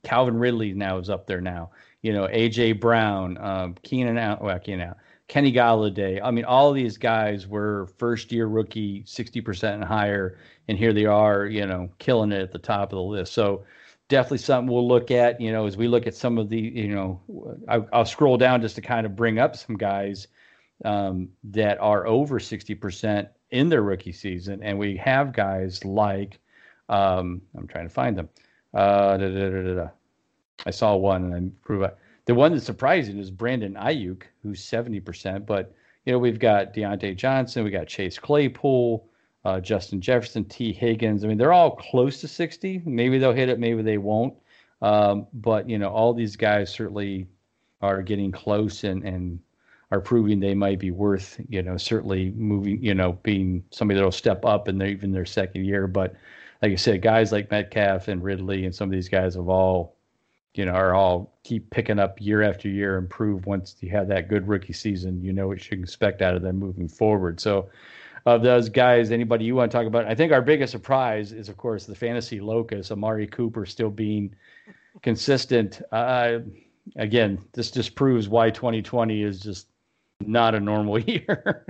[0.03, 1.71] Calvin Ridley now is up there now
[2.03, 4.97] you know, AJ Brown, um, Keenan out, well, Keenan out,
[5.29, 6.21] Kenny Golladay.
[6.23, 10.39] I mean, all these guys were first year rookie, 60% and higher.
[10.69, 13.33] And here they are, you know, killing it at the top of the list.
[13.33, 13.65] So
[14.09, 16.95] definitely something we'll look at, you know, as we look at some of the, you
[16.95, 17.21] know,
[17.69, 20.27] I, will scroll down just to kind of bring up some guys
[20.85, 26.39] um, that are over 60% in their rookie season, and we have guys like
[26.89, 28.29] um, I'm trying to find them.
[28.72, 29.88] Uh, da, da, da,
[30.66, 31.96] I saw one and I prove it.
[32.26, 35.46] The one that's surprising is Brandon Aiyuk, who's 70%.
[35.46, 39.09] But, you know, we've got Diontae Johnson, we got Chase Claypool,
[39.44, 41.24] uh, Justin Jefferson, Tee Higgins.
[41.24, 42.83] I mean, they're all close to 60.
[42.85, 44.35] Maybe they'll hit it, maybe they won't.
[44.83, 47.26] Um, but, you know, all these guys certainly
[47.83, 49.40] are getting close and, and
[49.90, 54.12] are proving they might be worth, you know, certainly moving, you know, being somebody that'll
[54.12, 55.87] step up in their, even their second year.
[55.87, 56.14] But
[56.62, 59.96] like I said, guys like Metcalf and Ridley and some of these guys have all,
[60.55, 64.29] you know, are all keep picking up year after year, improve once you have that
[64.29, 67.40] good rookie season, you know what you can expect out of them moving forward.
[67.40, 67.70] So
[68.27, 70.05] of those guys, anybody you want to talk about?
[70.05, 74.35] I think our biggest surprise is, of course, the fantasy locus, Amari Cooper still being
[75.03, 75.81] consistent.
[75.92, 76.40] Uh,
[76.96, 79.68] again, this just proves why 2020 is just
[80.20, 81.64] not a normal year.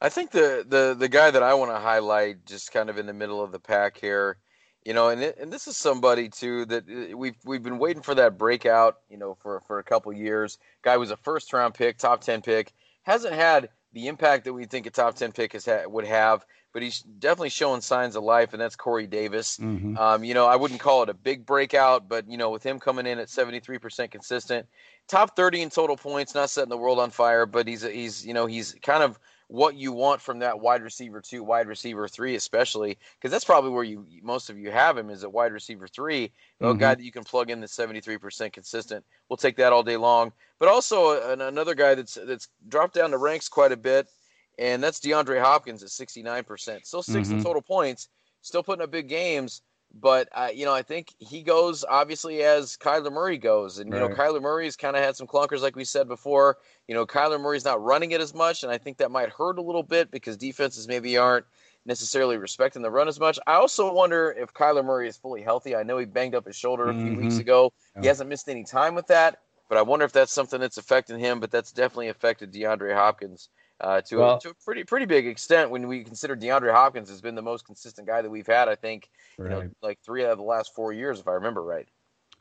[0.00, 3.06] I think the the the guy that I want to highlight, just kind of in
[3.06, 4.38] the middle of the pack here,
[4.84, 8.14] you know, and and this is somebody too that uh, we've we've been waiting for
[8.14, 10.58] that breakout, you know, for for a couple years.
[10.82, 12.72] Guy was a first round pick, top ten pick,
[13.04, 16.44] hasn't had the impact that we think a top ten pick has ha- would have,
[16.74, 19.56] but he's definitely showing signs of life, and that's Corey Davis.
[19.56, 19.96] Mm-hmm.
[19.96, 22.78] Um, you know, I wouldn't call it a big breakout, but you know, with him
[22.78, 24.66] coming in at seventy three percent consistent,
[25.08, 28.34] top thirty in total points, not setting the world on fire, but he's he's you
[28.34, 32.34] know he's kind of what you want from that wide receiver two, wide receiver three,
[32.34, 35.86] especially because that's probably where you most of you have him is a wide receiver
[35.86, 36.66] three, mm-hmm.
[36.66, 39.04] a guy that you can plug in the seventy three percent consistent.
[39.28, 40.32] We'll take that all day long.
[40.58, 44.08] But also another guy that's that's dropped down the ranks quite a bit,
[44.58, 47.38] and that's DeAndre Hopkins at sixty nine percent, still 6 mm-hmm.
[47.38, 48.08] in total points,
[48.42, 49.62] still putting up big games.
[49.98, 53.98] But uh, you know, I think he goes obviously as Kyler Murray goes, and you
[53.98, 54.10] right.
[54.10, 56.58] know, Kyler Murray's kind of had some clunkers, like we said before.
[56.86, 59.58] You know, Kyler Murray's not running it as much, and I think that might hurt
[59.58, 61.46] a little bit because defenses maybe aren't
[61.86, 63.38] necessarily respecting the run as much.
[63.46, 65.74] I also wonder if Kyler Murray is fully healthy.
[65.74, 67.22] I know he banged up his shoulder a few mm-hmm.
[67.22, 67.72] weeks ago.
[67.94, 68.02] Yeah.
[68.02, 71.18] He hasn't missed any time with that, but I wonder if that's something that's affecting
[71.18, 71.40] him.
[71.40, 73.48] But that's definitely affected DeAndre Hopkins
[73.80, 77.08] uh, to, well, a, to a pretty pretty big extent when we consider DeAndre Hopkins
[77.10, 78.68] has been the most consistent guy that we've had.
[78.68, 79.50] I think right.
[79.50, 81.88] you know like three out of the last four years, if I remember right.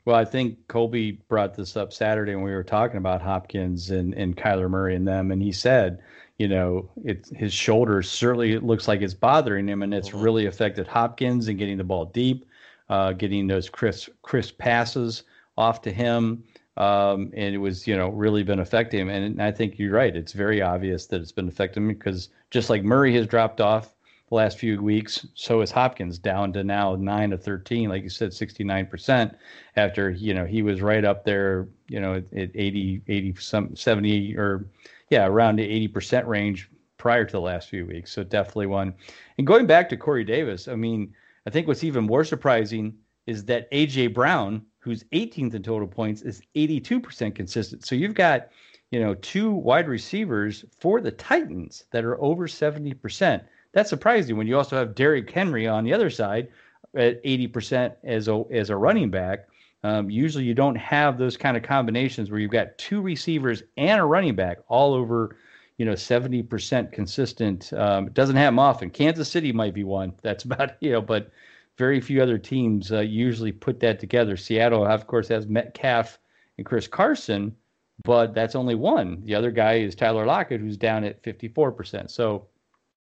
[0.06, 4.14] Well, I think Colby brought this up Saturday when we were talking about Hopkins and,
[4.14, 6.00] and Kyler Murray and them, and he said,
[6.38, 10.22] you know, it, his shoulder certainly it looks like it's bothering him, and it's mm-hmm.
[10.22, 12.46] really affected Hopkins and getting the ball deep,
[12.90, 15.24] uh, getting those crisp crisp passes
[15.58, 16.44] off to him
[16.78, 19.10] um, and it was you know really been affecting him.
[19.10, 22.70] And I think you're right; it's very obvious that it's been affecting him because just
[22.70, 23.94] like Murray has dropped off
[24.30, 28.10] the last few weeks, so is Hopkins down to now nine to thirteen, like you
[28.10, 29.36] said, sixty nine percent.
[29.76, 33.76] After you know he was right up there, you know, at, at 80, 80 some
[33.76, 34.66] seventy or
[35.10, 38.12] yeah, around the eighty percent range prior to the last few weeks.
[38.12, 38.94] So definitely one.
[39.38, 41.14] And going back to Corey Davis, I mean,
[41.46, 42.96] I think what's even more surprising
[43.28, 47.84] is that AJ Brown who's 18th in total points, is 82% consistent.
[47.86, 48.50] So you've got,
[48.92, 53.44] you know, two wide receivers for the Titans that are over 70%.
[53.74, 56.50] That's surprising when you also have Derrick Henry on the other side
[56.96, 59.48] at 80% as a as a running back.
[59.84, 64.00] Um, usually you don't have those kind of combinations where you've got two receivers and
[64.00, 65.36] a running back all over,
[65.78, 67.74] you know, 70% consistent.
[67.74, 68.92] Um, it doesn't happen often.
[68.92, 70.14] Kansas City might be one.
[70.22, 71.32] That's about, you know, but
[71.78, 74.38] very few other teams uh, usually put that together.
[74.38, 76.20] Seattle, of course, has Metcalf
[76.58, 77.56] and Chris Carson,
[78.04, 79.22] but that's only one.
[79.26, 82.10] The other guy is Tyler Lockett, who's down at 54%.
[82.10, 82.48] So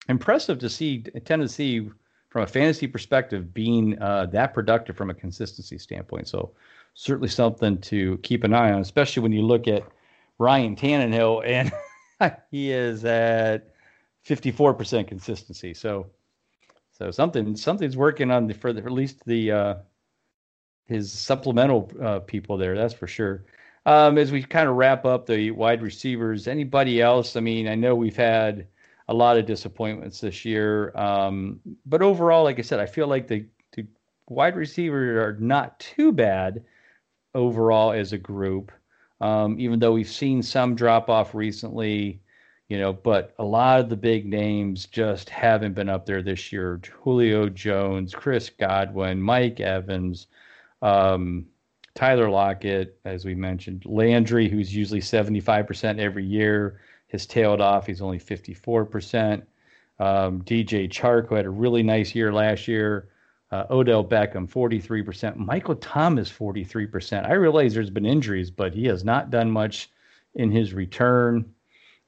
[0.09, 1.89] impressive to see Tennessee
[2.29, 6.29] from a fantasy perspective being uh, that productive from a consistency standpoint.
[6.29, 6.53] So
[6.95, 9.83] certainly something to keep an eye on, especially when you look at
[10.39, 11.73] Ryan Tannehill and
[12.51, 13.75] he is at
[14.27, 15.75] 54% consistency.
[15.75, 16.07] So
[17.01, 19.75] so something something's working on the for the, at least the uh,
[20.87, 22.77] his supplemental uh, people there.
[22.77, 23.47] That's for sure.
[23.87, 27.37] Um, as we kind of wrap up the wide receivers, anybody else?
[27.37, 28.67] I mean, I know we've had
[29.09, 33.27] a lot of disappointments this year, um, but overall, like I said, I feel like
[33.27, 33.87] the, the
[34.29, 36.63] wide receivers are not too bad
[37.35, 38.71] overall as a group.
[39.23, 42.21] Um, even though we've seen some drop off recently,
[42.71, 46.53] you know, but a lot of the big names just haven't been up there this
[46.53, 46.81] year.
[47.03, 50.29] Julio Jones, Chris Godwin, Mike Evans,
[50.81, 51.47] um,
[51.97, 57.87] Tyler Lockett, as we mentioned, Landry, who's usually 75% every year, has tailed off.
[57.87, 59.43] He's only 54%.
[59.99, 63.09] Um, DJ Chark, who had a really nice year last year.
[63.51, 65.35] Uh, Odell Beckham, 43%.
[65.35, 67.29] Michael Thomas, 43%.
[67.29, 69.91] I realize there's been injuries, but he has not done much
[70.37, 71.53] in his return.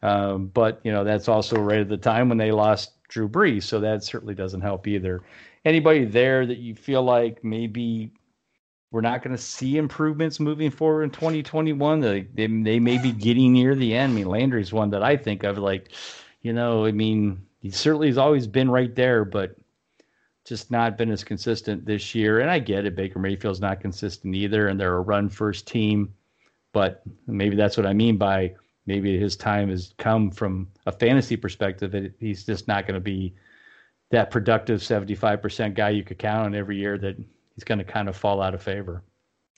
[0.03, 3.65] Um, but you know that's also right at the time when they lost Drew Brees,
[3.65, 5.23] so that certainly doesn't help either.
[5.65, 8.11] Anybody there that you feel like maybe
[8.91, 12.01] we're not going to see improvements moving forward in 2021?
[12.01, 14.13] They, they they may be getting near the end.
[14.13, 15.93] I mean, Landry's one that I think of like,
[16.43, 19.55] you know, I mean, he certainly has always been right there, but
[20.45, 22.41] just not been as consistent this year.
[22.41, 26.13] And I get it, Baker Mayfield's not consistent either, and they're a run first team.
[26.73, 28.55] But maybe that's what I mean by
[28.87, 31.93] maybe his time has come from a fantasy perspective.
[31.93, 33.35] That he's just not going to be
[34.11, 38.09] that productive 75% guy you could count on every year that he's going to kind
[38.09, 39.03] of fall out of favor.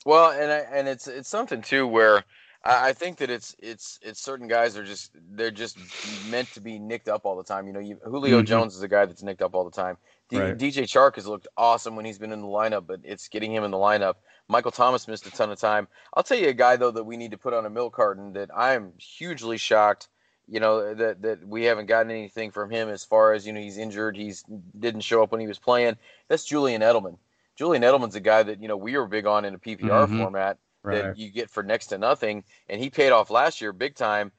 [0.07, 2.25] Well, and I, and it's it's something too where
[2.65, 5.79] I, I think that it's it's it's certain guys are just they're just
[6.31, 7.67] meant to be nicked up all the time.
[7.67, 8.47] You know, you, Julio mm-hmm.
[8.47, 9.97] Jones is a guy that's nicked up all the time.
[10.31, 10.57] D- right.
[10.57, 13.65] DJ Chark has looked awesome when he's been in the lineup, but it's getting him
[13.65, 14.15] in the lineup.
[14.49, 15.89] Michael Thomas missed a ton of time.
[16.15, 18.33] I'll tell you a guy though that we need to put on a milk carton
[18.35, 20.09] that I'm hugely shocked.
[20.47, 23.61] You know that that we haven't gotten anything from him as far as you know
[23.61, 24.17] he's injured.
[24.17, 24.45] He's
[24.79, 25.97] didn't show up when he was playing.
[26.29, 27.17] That's Julian Edelman.
[27.57, 30.19] Julian Edelman's a guy that you know we were big on in a PPR mm-hmm.
[30.19, 31.03] format right.
[31.03, 34.33] that you get for next to nothing, and he paid off last year big time.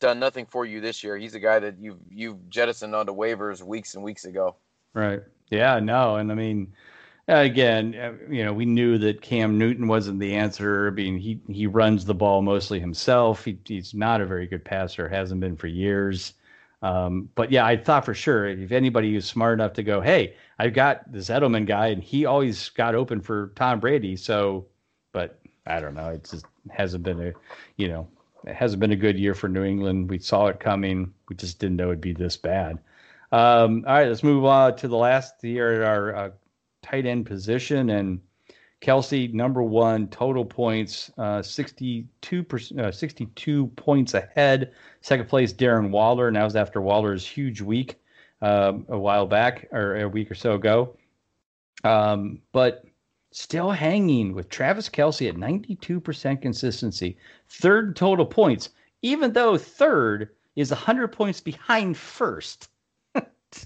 [0.00, 1.16] Done nothing for you this year.
[1.16, 4.56] He's a guy that you've you've jettisoned onto waivers weeks and weeks ago.
[4.94, 5.22] Right.
[5.50, 5.78] Yeah.
[5.80, 6.16] No.
[6.16, 6.72] And I mean,
[7.28, 10.88] again, uh, you know, we knew that Cam Newton wasn't the answer.
[10.88, 13.44] I mean, he he runs the ball mostly himself.
[13.44, 15.08] He, he's not a very good passer.
[15.08, 16.34] Hasn't been for years.
[16.82, 20.34] Um, but yeah, I thought for sure if anybody was smart enough to go, hey,
[20.58, 24.16] I've got this Edelman guy, and he always got open for Tom Brady.
[24.16, 24.66] So,
[25.12, 26.10] but I don't know.
[26.10, 27.32] It just hasn't been a,
[27.78, 28.06] you know,
[28.46, 30.10] it hasn't been a good year for New England.
[30.10, 31.14] We saw it coming.
[31.30, 32.78] We just didn't know it'd be this bad.
[33.34, 36.30] Um, all right, let's move on to the last here at our uh,
[36.82, 37.90] tight end position.
[37.90, 38.20] And
[38.80, 42.46] Kelce, number one, total points, uh, 62,
[42.78, 44.70] uh, 62 points ahead.
[45.00, 46.28] Second place, Darren Waller.
[46.28, 47.96] And that was after Waller's huge week
[48.40, 50.96] um, a while back or a week or so ago.
[51.82, 52.84] Um, but
[53.32, 57.16] still hanging with Travis Kelce at 92% consistency,
[57.48, 58.70] third total points,
[59.02, 62.68] even though third is 100 points behind first.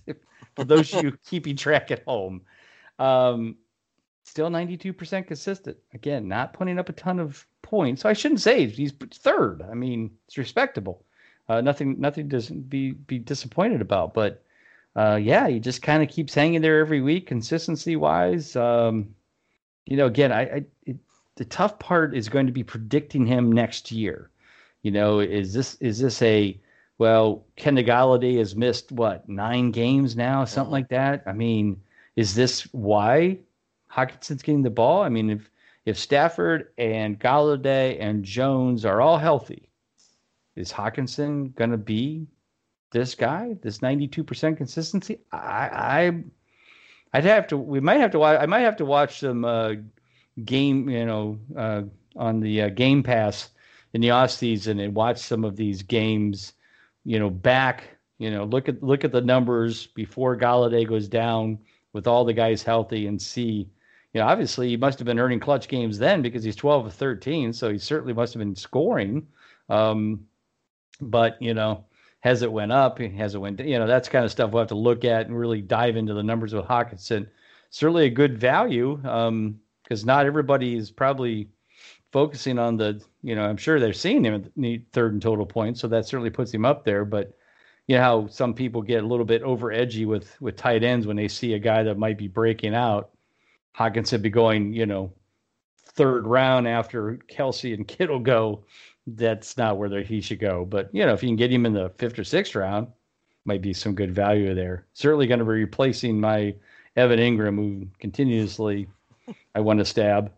[0.57, 2.43] For those of you keeping track at home,
[2.99, 3.57] um,
[4.24, 5.76] still 92% consistent.
[5.95, 8.03] Again, not putting up a ton of points.
[8.03, 9.62] So I shouldn't say he's third.
[9.70, 11.05] I mean, it's respectable.
[11.49, 14.12] Uh, nothing, nothing to be be disappointed about.
[14.12, 14.43] But
[14.97, 18.55] uh, yeah, he just kind of keeps hanging there every week, consistency wise.
[18.55, 19.14] Um,
[19.86, 20.97] you know, again, I, I it,
[21.36, 24.30] the tough part is going to be predicting him next year.
[24.82, 26.61] You know, is this is this a
[26.99, 31.22] well, Kenny Golladay has missed what nine games now, something like that.
[31.26, 31.80] I mean,
[32.16, 33.38] is this why
[33.90, 35.03] Hockenson's getting the ball?
[35.03, 35.51] I mean, if
[35.86, 39.70] if Stafford and Golladay and Jones are all healthy,
[40.57, 42.26] is Hockenson going to be
[42.90, 43.57] this guy?
[43.62, 45.20] This ninety two percent consistency?
[45.32, 46.24] I, I
[47.12, 47.57] I'd have to.
[47.57, 48.40] We might have to watch.
[48.40, 49.74] I might have to watch some uh,
[50.44, 50.88] game.
[50.88, 51.82] You know, uh,
[52.16, 53.51] on the uh, Game Pass
[53.92, 56.55] in the off season and watch some of these games.
[57.09, 57.97] You know, back.
[58.19, 61.59] You know, look at look at the numbers before Golladay goes down
[61.95, 63.71] with all the guys healthy and see.
[64.13, 66.93] You know, obviously he must have been earning clutch games then because he's 12 of
[66.93, 69.27] 13, so he certainly must have been scoring.
[69.71, 70.27] Um,
[71.01, 71.87] but you know,
[72.21, 72.99] has it went up?
[72.99, 73.59] Has it went?
[73.59, 76.13] You know, that's kind of stuff we'll have to look at and really dive into
[76.13, 77.27] the numbers with Hockenson.
[77.71, 81.49] Certainly a good value because um, not everybody is probably
[82.13, 83.03] focusing on the.
[83.23, 86.31] You know, I'm sure they're seeing him at third and total points, so that certainly
[86.31, 87.05] puts him up there.
[87.05, 87.37] But
[87.87, 91.07] you know how some people get a little bit over edgy with with tight ends
[91.07, 93.11] when they see a guy that might be breaking out.
[93.77, 95.13] Hockenson be going, you know,
[95.77, 98.65] third round after Kelce and Kittle go
[99.17, 100.65] that's not where he should go.
[100.65, 102.89] But you know, if you can get him in the fifth or sixth round,
[103.45, 104.87] might be some good value there.
[104.93, 106.55] Certainly going to be replacing my
[106.97, 108.89] Evan Engram, who continuously
[109.55, 110.33] I want to stab.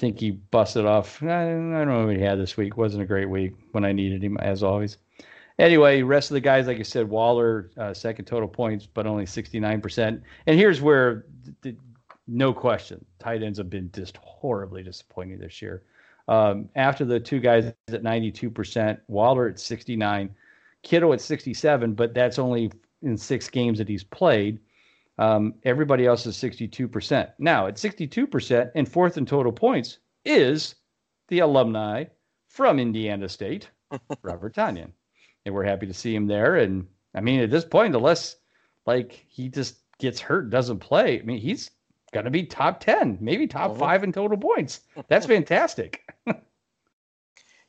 [0.00, 1.22] Think he busted off.
[1.22, 2.78] I, I don't know what he had this week.
[2.78, 4.96] wasn't a great week when I needed him, as always.
[5.58, 9.26] Anyway, rest of the guys, like I said, Waller uh, second total points, but only
[9.26, 10.22] sixty nine percent.
[10.46, 11.26] And here's where,
[11.60, 11.76] the,
[12.26, 15.82] no question, tight ends have been just horribly disappointing this year.
[16.28, 20.34] Um, after the two guys at 92%, Waller at 69,
[20.82, 22.72] Kittle at 67, but that's only
[23.02, 24.60] in six games that he's played.
[25.20, 27.30] Um, everybody else is 62%.
[27.38, 30.74] Now, at 62% and fourth in total points is
[31.28, 32.04] the alumni
[32.48, 33.68] from Indiana State,
[34.22, 34.90] Robert Tonyan.
[35.44, 36.56] And we're happy to see him there.
[36.56, 38.36] And I mean, at this point, unless
[38.86, 41.70] like he just gets hurt, doesn't play, I mean, he's
[42.12, 43.78] going to be top 10, maybe top uh-huh.
[43.78, 44.80] five in total points.
[45.08, 46.02] That's fantastic.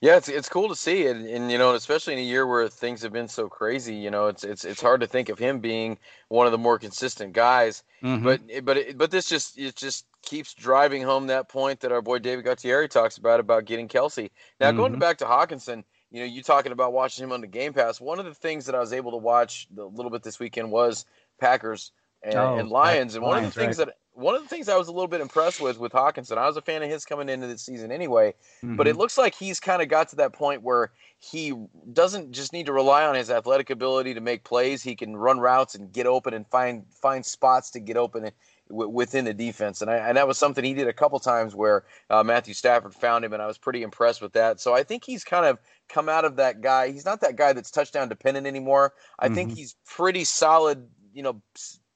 [0.01, 2.67] Yeah, it's it's cool to see it, and you know, especially in a year where
[2.67, 3.93] things have been so crazy.
[3.93, 6.79] You know, it's it's it's hard to think of him being one of the more
[6.79, 7.83] consistent guys.
[8.01, 8.25] Mm-hmm.
[8.25, 12.17] But but but this just it just keeps driving home that point that our boy
[12.17, 14.31] David Gutierrez talks about about getting Kelce.
[14.59, 14.77] Now mm-hmm.
[14.77, 18.01] going back to Hockenson, you know, you talking about watching him on the Game Pass.
[18.01, 20.71] One of the things that I was able to watch a little bit this weekend
[20.71, 21.05] was
[21.39, 21.91] Packers
[22.23, 23.15] and, oh, and Lions.
[23.15, 23.87] And one Lions, of the things right.
[23.87, 26.45] that one of the things I was a little bit impressed with with Hockenson, I
[26.45, 28.75] was a fan of his coming into the season anyway, mm-hmm.
[28.75, 28.99] but it mm-hmm.
[28.99, 31.53] looks like he's kind of got to that point where he
[31.93, 34.83] doesn't just need to rely on his athletic ability to make plays.
[34.83, 38.31] He can run routes and get open and find find spots to get open
[38.69, 39.81] within the defense.
[39.81, 42.93] And, I, and that was something he did a couple times where uh, Matthew Stafford
[42.93, 44.59] found him, and I was pretty impressed with that.
[44.59, 45.59] So I think he's kind of
[45.89, 46.91] come out of that guy.
[46.91, 48.93] He's not that guy that's touchdown dependent anymore.
[49.19, 49.35] I mm-hmm.
[49.35, 51.41] think he's pretty solid, you know,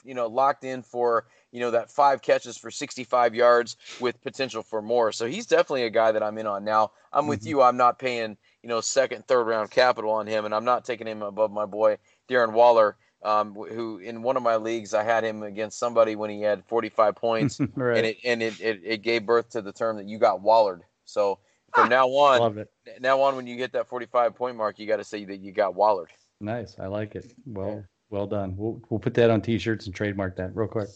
[0.05, 4.61] you know, locked in for you know that five catches for 65 yards with potential
[4.61, 5.11] for more.
[5.11, 6.63] So he's definitely a guy that I'm in on.
[6.63, 7.29] Now I'm mm-hmm.
[7.29, 7.61] with you.
[7.61, 11.07] I'm not paying you know second, third round capital on him, and I'm not taking
[11.07, 11.97] him above my boy
[12.29, 12.97] Darren Waller.
[13.23, 16.63] Um, who in one of my leagues I had him against somebody when he had
[16.65, 17.97] 45 points, right.
[17.97, 20.81] and it and it, it, it gave birth to the term that you got Wallered.
[21.05, 21.39] So
[21.73, 22.65] from now on,
[22.99, 25.51] now on when you hit that 45 point mark, you got to say that you
[25.51, 26.09] got Wallered.
[26.39, 27.33] Nice, I like it.
[27.45, 28.55] Well, well done.
[28.57, 30.89] We'll we'll put that on t-shirts and trademark that real quick.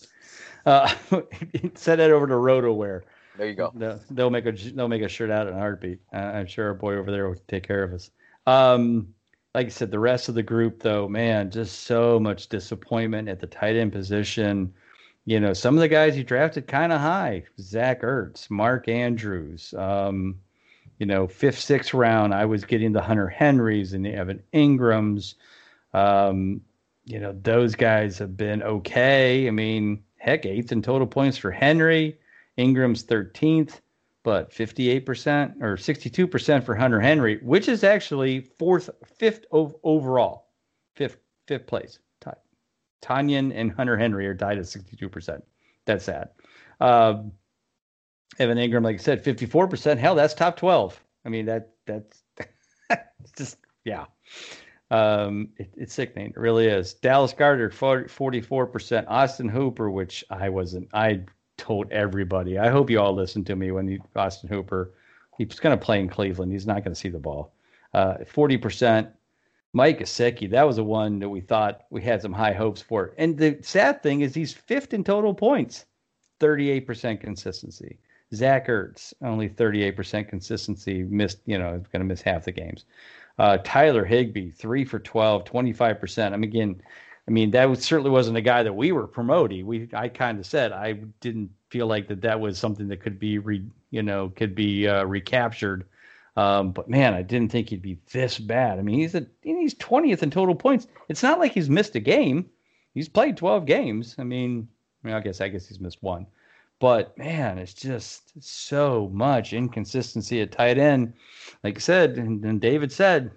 [0.65, 0.93] Uh,
[1.75, 3.01] send that over to RotoWear.
[3.37, 3.71] There you go.
[3.73, 5.99] They'll, they'll, make a they'll make a shirt out in a heartbeat.
[6.13, 8.11] Uh, I'm sure our boy over there will take care of us.
[8.45, 9.13] Um,
[9.55, 13.39] like I said, the rest of the group though, man, just so much disappointment at
[13.39, 14.73] the tight end position.
[15.25, 19.73] You know, some of the guys he drafted kind of high: Zach Ertz, Mark Andrews.
[19.77, 20.39] Um,
[20.99, 25.35] you know, fifth, sixth round, I was getting the Hunter Henrys and the Evan Engrams.
[25.93, 26.61] Um,
[27.09, 29.47] you know, those guys have been okay.
[29.47, 32.17] I mean, heck, eighth in total points for Henry.
[32.57, 33.79] Engram's 13th,
[34.23, 40.49] but 58% or 62% for Hunter Henry, which is actually fourth, fifth overall,
[40.95, 41.99] fifth, fifth place.
[43.01, 45.41] Tonyan and Hunter Henry are tied at 62%.
[45.85, 46.29] That's sad.
[46.79, 47.23] Uh,
[48.37, 49.97] Evan Engram, like I said, 54%.
[49.97, 51.01] Hell, that's top 12.
[51.25, 52.23] I mean, that that's
[53.37, 54.05] just, yeah.
[54.91, 56.27] Um, it, it's sickening.
[56.27, 56.93] It really is.
[56.93, 59.05] Dallas Goedert, 44%.
[59.07, 61.21] Austin Hooper, which I wasn't, I
[61.57, 62.57] told everybody.
[62.57, 64.91] I hope you all listened to me when you, Austin Hooper,
[65.37, 66.51] he's going to play in Cleveland.
[66.51, 67.53] He's not going to see the ball.
[67.93, 69.11] Uh, 40%.
[69.71, 73.13] Mike Gesicki, that was the one that we thought we had some high hopes for.
[73.19, 75.85] And the sad thing is he's fifth in total points,
[76.39, 77.99] 38% consistency.
[78.33, 82.85] Zach Ertz, only 38% consistency, missed, you know, going to miss half the games.
[83.39, 86.25] Uh, Tyler Higbee, three for 12, 25%.
[86.25, 86.81] I mean, again,
[87.25, 89.65] I mean, that was, certainly wasn't a guy that we were promoting.
[89.65, 93.17] We, I kind of said I didn't feel like that that was something that could
[93.17, 95.85] be, re, you know, could be uh, recaptured.
[96.35, 98.77] Um, but man, I didn't think he'd be this bad.
[98.77, 100.87] I mean, he's a, he's 20th in total points.
[101.07, 102.49] It's not like he's missed a game.
[102.93, 104.15] He's played 12 games.
[104.17, 104.67] I mean,
[105.03, 106.27] I, mean, I guess I guess he's missed one.
[106.79, 111.13] But man, it's just so much inconsistency at tight end.
[111.63, 113.31] Like I said, and, and David said,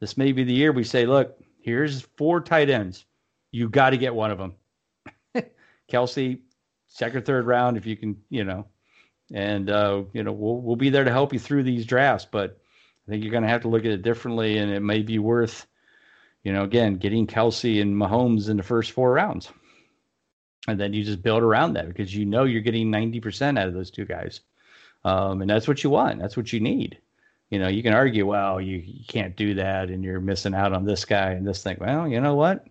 [0.00, 3.04] this may be the year we say, look, here's four tight ends.
[3.52, 4.54] You got to get one of them.
[5.92, 6.40] Kelce,
[6.88, 8.66] second, third round, if you can, you know,
[9.32, 12.26] and uh, you know we'll we'll be there to help you through these drafts.
[12.28, 12.58] But
[13.06, 15.18] I think you're going to have to look at it differently, and it may be
[15.18, 15.66] worth,
[16.42, 19.52] you know, again getting Kelce and Mahomes in the first four rounds
[20.68, 23.74] and then you just build around that because you know you're getting 90% out of
[23.74, 24.40] those two guys.
[25.04, 26.20] Um, and that's what you want.
[26.20, 26.98] That's what you need.
[27.50, 30.72] You know you can argue well you, you can't do that and you're missing out
[30.72, 31.76] on this guy and this thing.
[31.78, 32.66] Well you know what?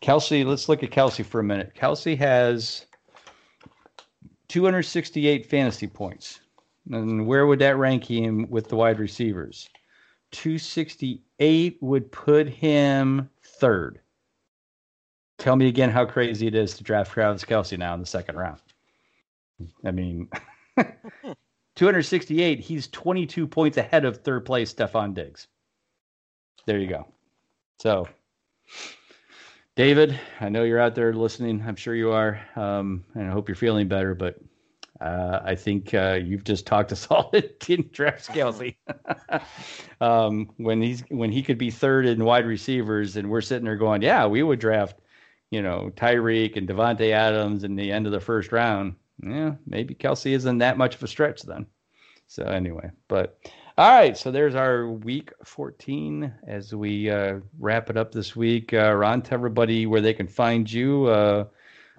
[0.00, 1.72] Kelce let's look at Kelce for a minute.
[1.74, 2.86] Kelce has
[4.46, 6.40] 268 fantasy points.
[6.90, 9.68] And where would that rank him with the wide receivers?
[10.30, 14.00] 268 would put him third
[15.40, 18.36] Tell me again how crazy it is to draft Travis Kelce now in the second
[18.36, 18.60] round.
[19.86, 20.28] I mean,
[21.76, 22.60] 268.
[22.60, 25.46] He's 22 points ahead of third place Stefon Diggs.
[26.66, 27.08] There you go.
[27.78, 28.06] So,
[29.76, 31.64] David, I know you're out there listening.
[31.66, 34.14] I'm sure you are, um, and I hope you're feeling better.
[34.14, 34.38] But
[35.00, 38.76] uh, I think uh, you've just talked us all into draft Kelce.
[40.02, 43.76] um, when he's when he could be third in wide receivers, and we're sitting there
[43.76, 44.99] going, "Yeah, we would draft
[45.50, 49.94] you know, Tyreek and Davante Adams in the end of the first round, yeah, maybe
[49.94, 51.66] Kelce isn't that much of a stretch then.
[52.26, 53.38] So anyway, but
[53.76, 58.72] all right, so there's our week 14 as we uh, wrap it up this week.
[58.72, 61.44] Uh, Ron, tell everybody where they can find you, uh,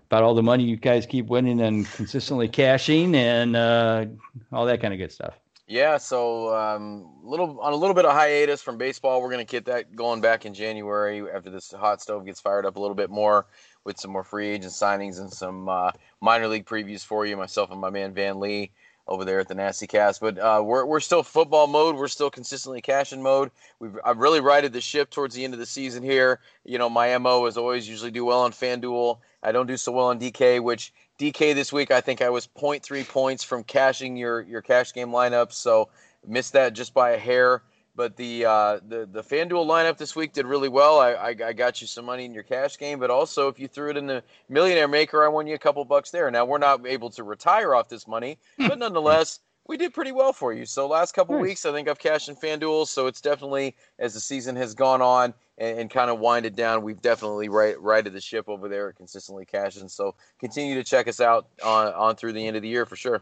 [0.06, 4.06] about all the money you guys keep winning and consistently cashing, and uh,
[4.52, 5.40] all that kind of good stuff.
[5.72, 9.22] Yeah, so um, little on a little bit of hiatus from baseball.
[9.22, 12.66] We're going to get that going back in January after this hot stove gets fired
[12.66, 13.46] up a little bit more
[13.86, 17.38] with some more free agent signings and some uh, minor league previews for you.
[17.38, 18.72] Myself and my man Van Lee
[19.12, 20.22] over there at the Nasty Cast.
[20.22, 21.96] But uh, we're we're still football mode.
[21.96, 23.52] We're still consistently cashing mode.
[23.80, 26.40] We've I've really righted the ship towards the end of the season here.
[26.64, 29.20] You know, my mo is always usually do well on FanDuel.
[29.44, 32.48] I don't do so well on DK, which DK this week, I think I was
[32.48, 35.90] 0.3 points from cashing your your cash game lineup, so
[36.26, 37.64] missed that just by a hair.
[37.96, 41.00] But the uh, the the FanDuel lineup this week did really well.
[41.00, 43.68] I, I, I got you some money in your cash game, but also if you
[43.68, 46.32] threw it in the Millionaire Maker, I won you a couple bucks there.
[46.32, 48.68] Now we're not able to retire off this money, hmm.
[48.68, 50.66] but nonetheless, we did pretty well for you.
[50.66, 51.44] So last couple nice.
[51.44, 52.88] weeks, I think I've cashed in FanDuel.
[52.88, 56.82] So it's definitely as the season has gone on and, and kind of winded down,
[56.84, 59.88] we've definitely right, righted the ship over there, consistently cashing.
[59.88, 62.96] So continue to check us out on on through the end of the year for
[62.96, 63.22] sure.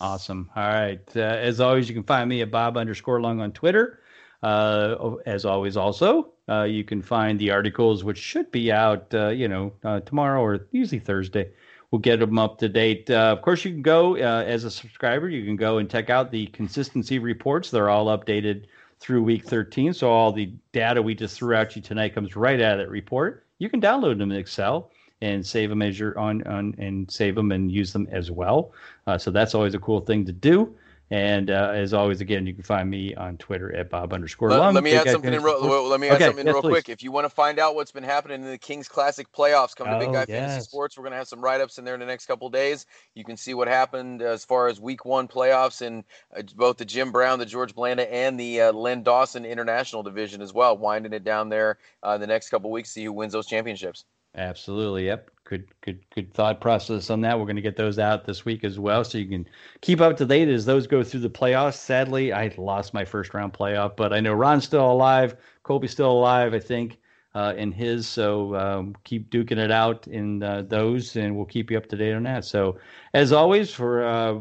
[0.00, 0.50] Awesome.
[0.56, 1.00] All right.
[1.14, 4.00] Uh, as always, you can find me at Bob underscore Lung on Twitter.
[4.44, 9.28] Uh, as always, also uh, you can find the articles which should be out, uh,
[9.28, 11.48] you know, uh, tomorrow or usually Thursday
[11.90, 13.08] we'll get them up to date.
[13.08, 15.30] Uh, of course, you can go uh, as a subscriber.
[15.30, 17.70] You can go and check out the consistency reports.
[17.70, 18.64] They're all updated
[19.00, 19.94] through week 13.
[19.94, 22.90] So all the data we just threw at you tonight comes right out of that
[22.90, 23.46] report.
[23.60, 24.90] You can download them in Excel
[25.22, 28.72] and save them as your on, on and save them and use them as well.
[29.16, 30.74] So that's always a cool thing to do.
[31.10, 34.72] And uh, as always, again, you can find me on Twitter at Bob underscore let,
[34.72, 36.88] Let me add something in real, let me add okay, something yes, real quick.
[36.88, 39.86] If you want to find out what's been happening in the Kings Classic playoffs, come
[39.86, 40.28] to oh, Big Guy yes.
[40.28, 40.96] Fantasy Sports.
[40.96, 42.86] We're going to have some write ups in there in the next couple days.
[43.14, 46.04] You can see what happened as far as Week One playoffs in
[46.36, 50.40] uh, both the Jim Brown, the George Blanda, and the uh, Len Dawson International Division
[50.40, 50.76] as well.
[50.76, 54.04] Winding it down there uh, the next couple weeks, see who wins those championships.
[54.34, 55.06] Absolutely.
[55.06, 55.30] Yep.
[55.44, 57.38] Good, good, good thought process on that.
[57.38, 59.46] We're going to get those out this week as well, so you can
[59.82, 61.74] keep up to date as those go through the playoffs.
[61.74, 65.36] Sadly, I lost my first round playoff, but I know Ron's still alive.
[65.62, 66.98] Colby's still alive, I think,
[67.34, 68.08] uh, in his.
[68.08, 71.96] So um, keep duking it out in uh, those, and we'll keep you up to
[71.96, 72.46] date on that.
[72.46, 72.78] So,
[73.12, 74.40] as always, for uh,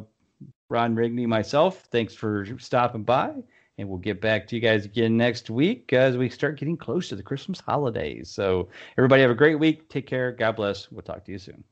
[0.70, 3.34] Ron Rigney, myself, thanks for stopping by.
[3.78, 7.09] And we'll get back to you guys again next week as we start getting close
[7.09, 8.30] to the Christmas holidays.
[8.30, 9.89] So, everybody have a great week.
[9.89, 10.32] Take care.
[10.32, 10.91] God bless.
[10.91, 11.63] We'll talk to you soon.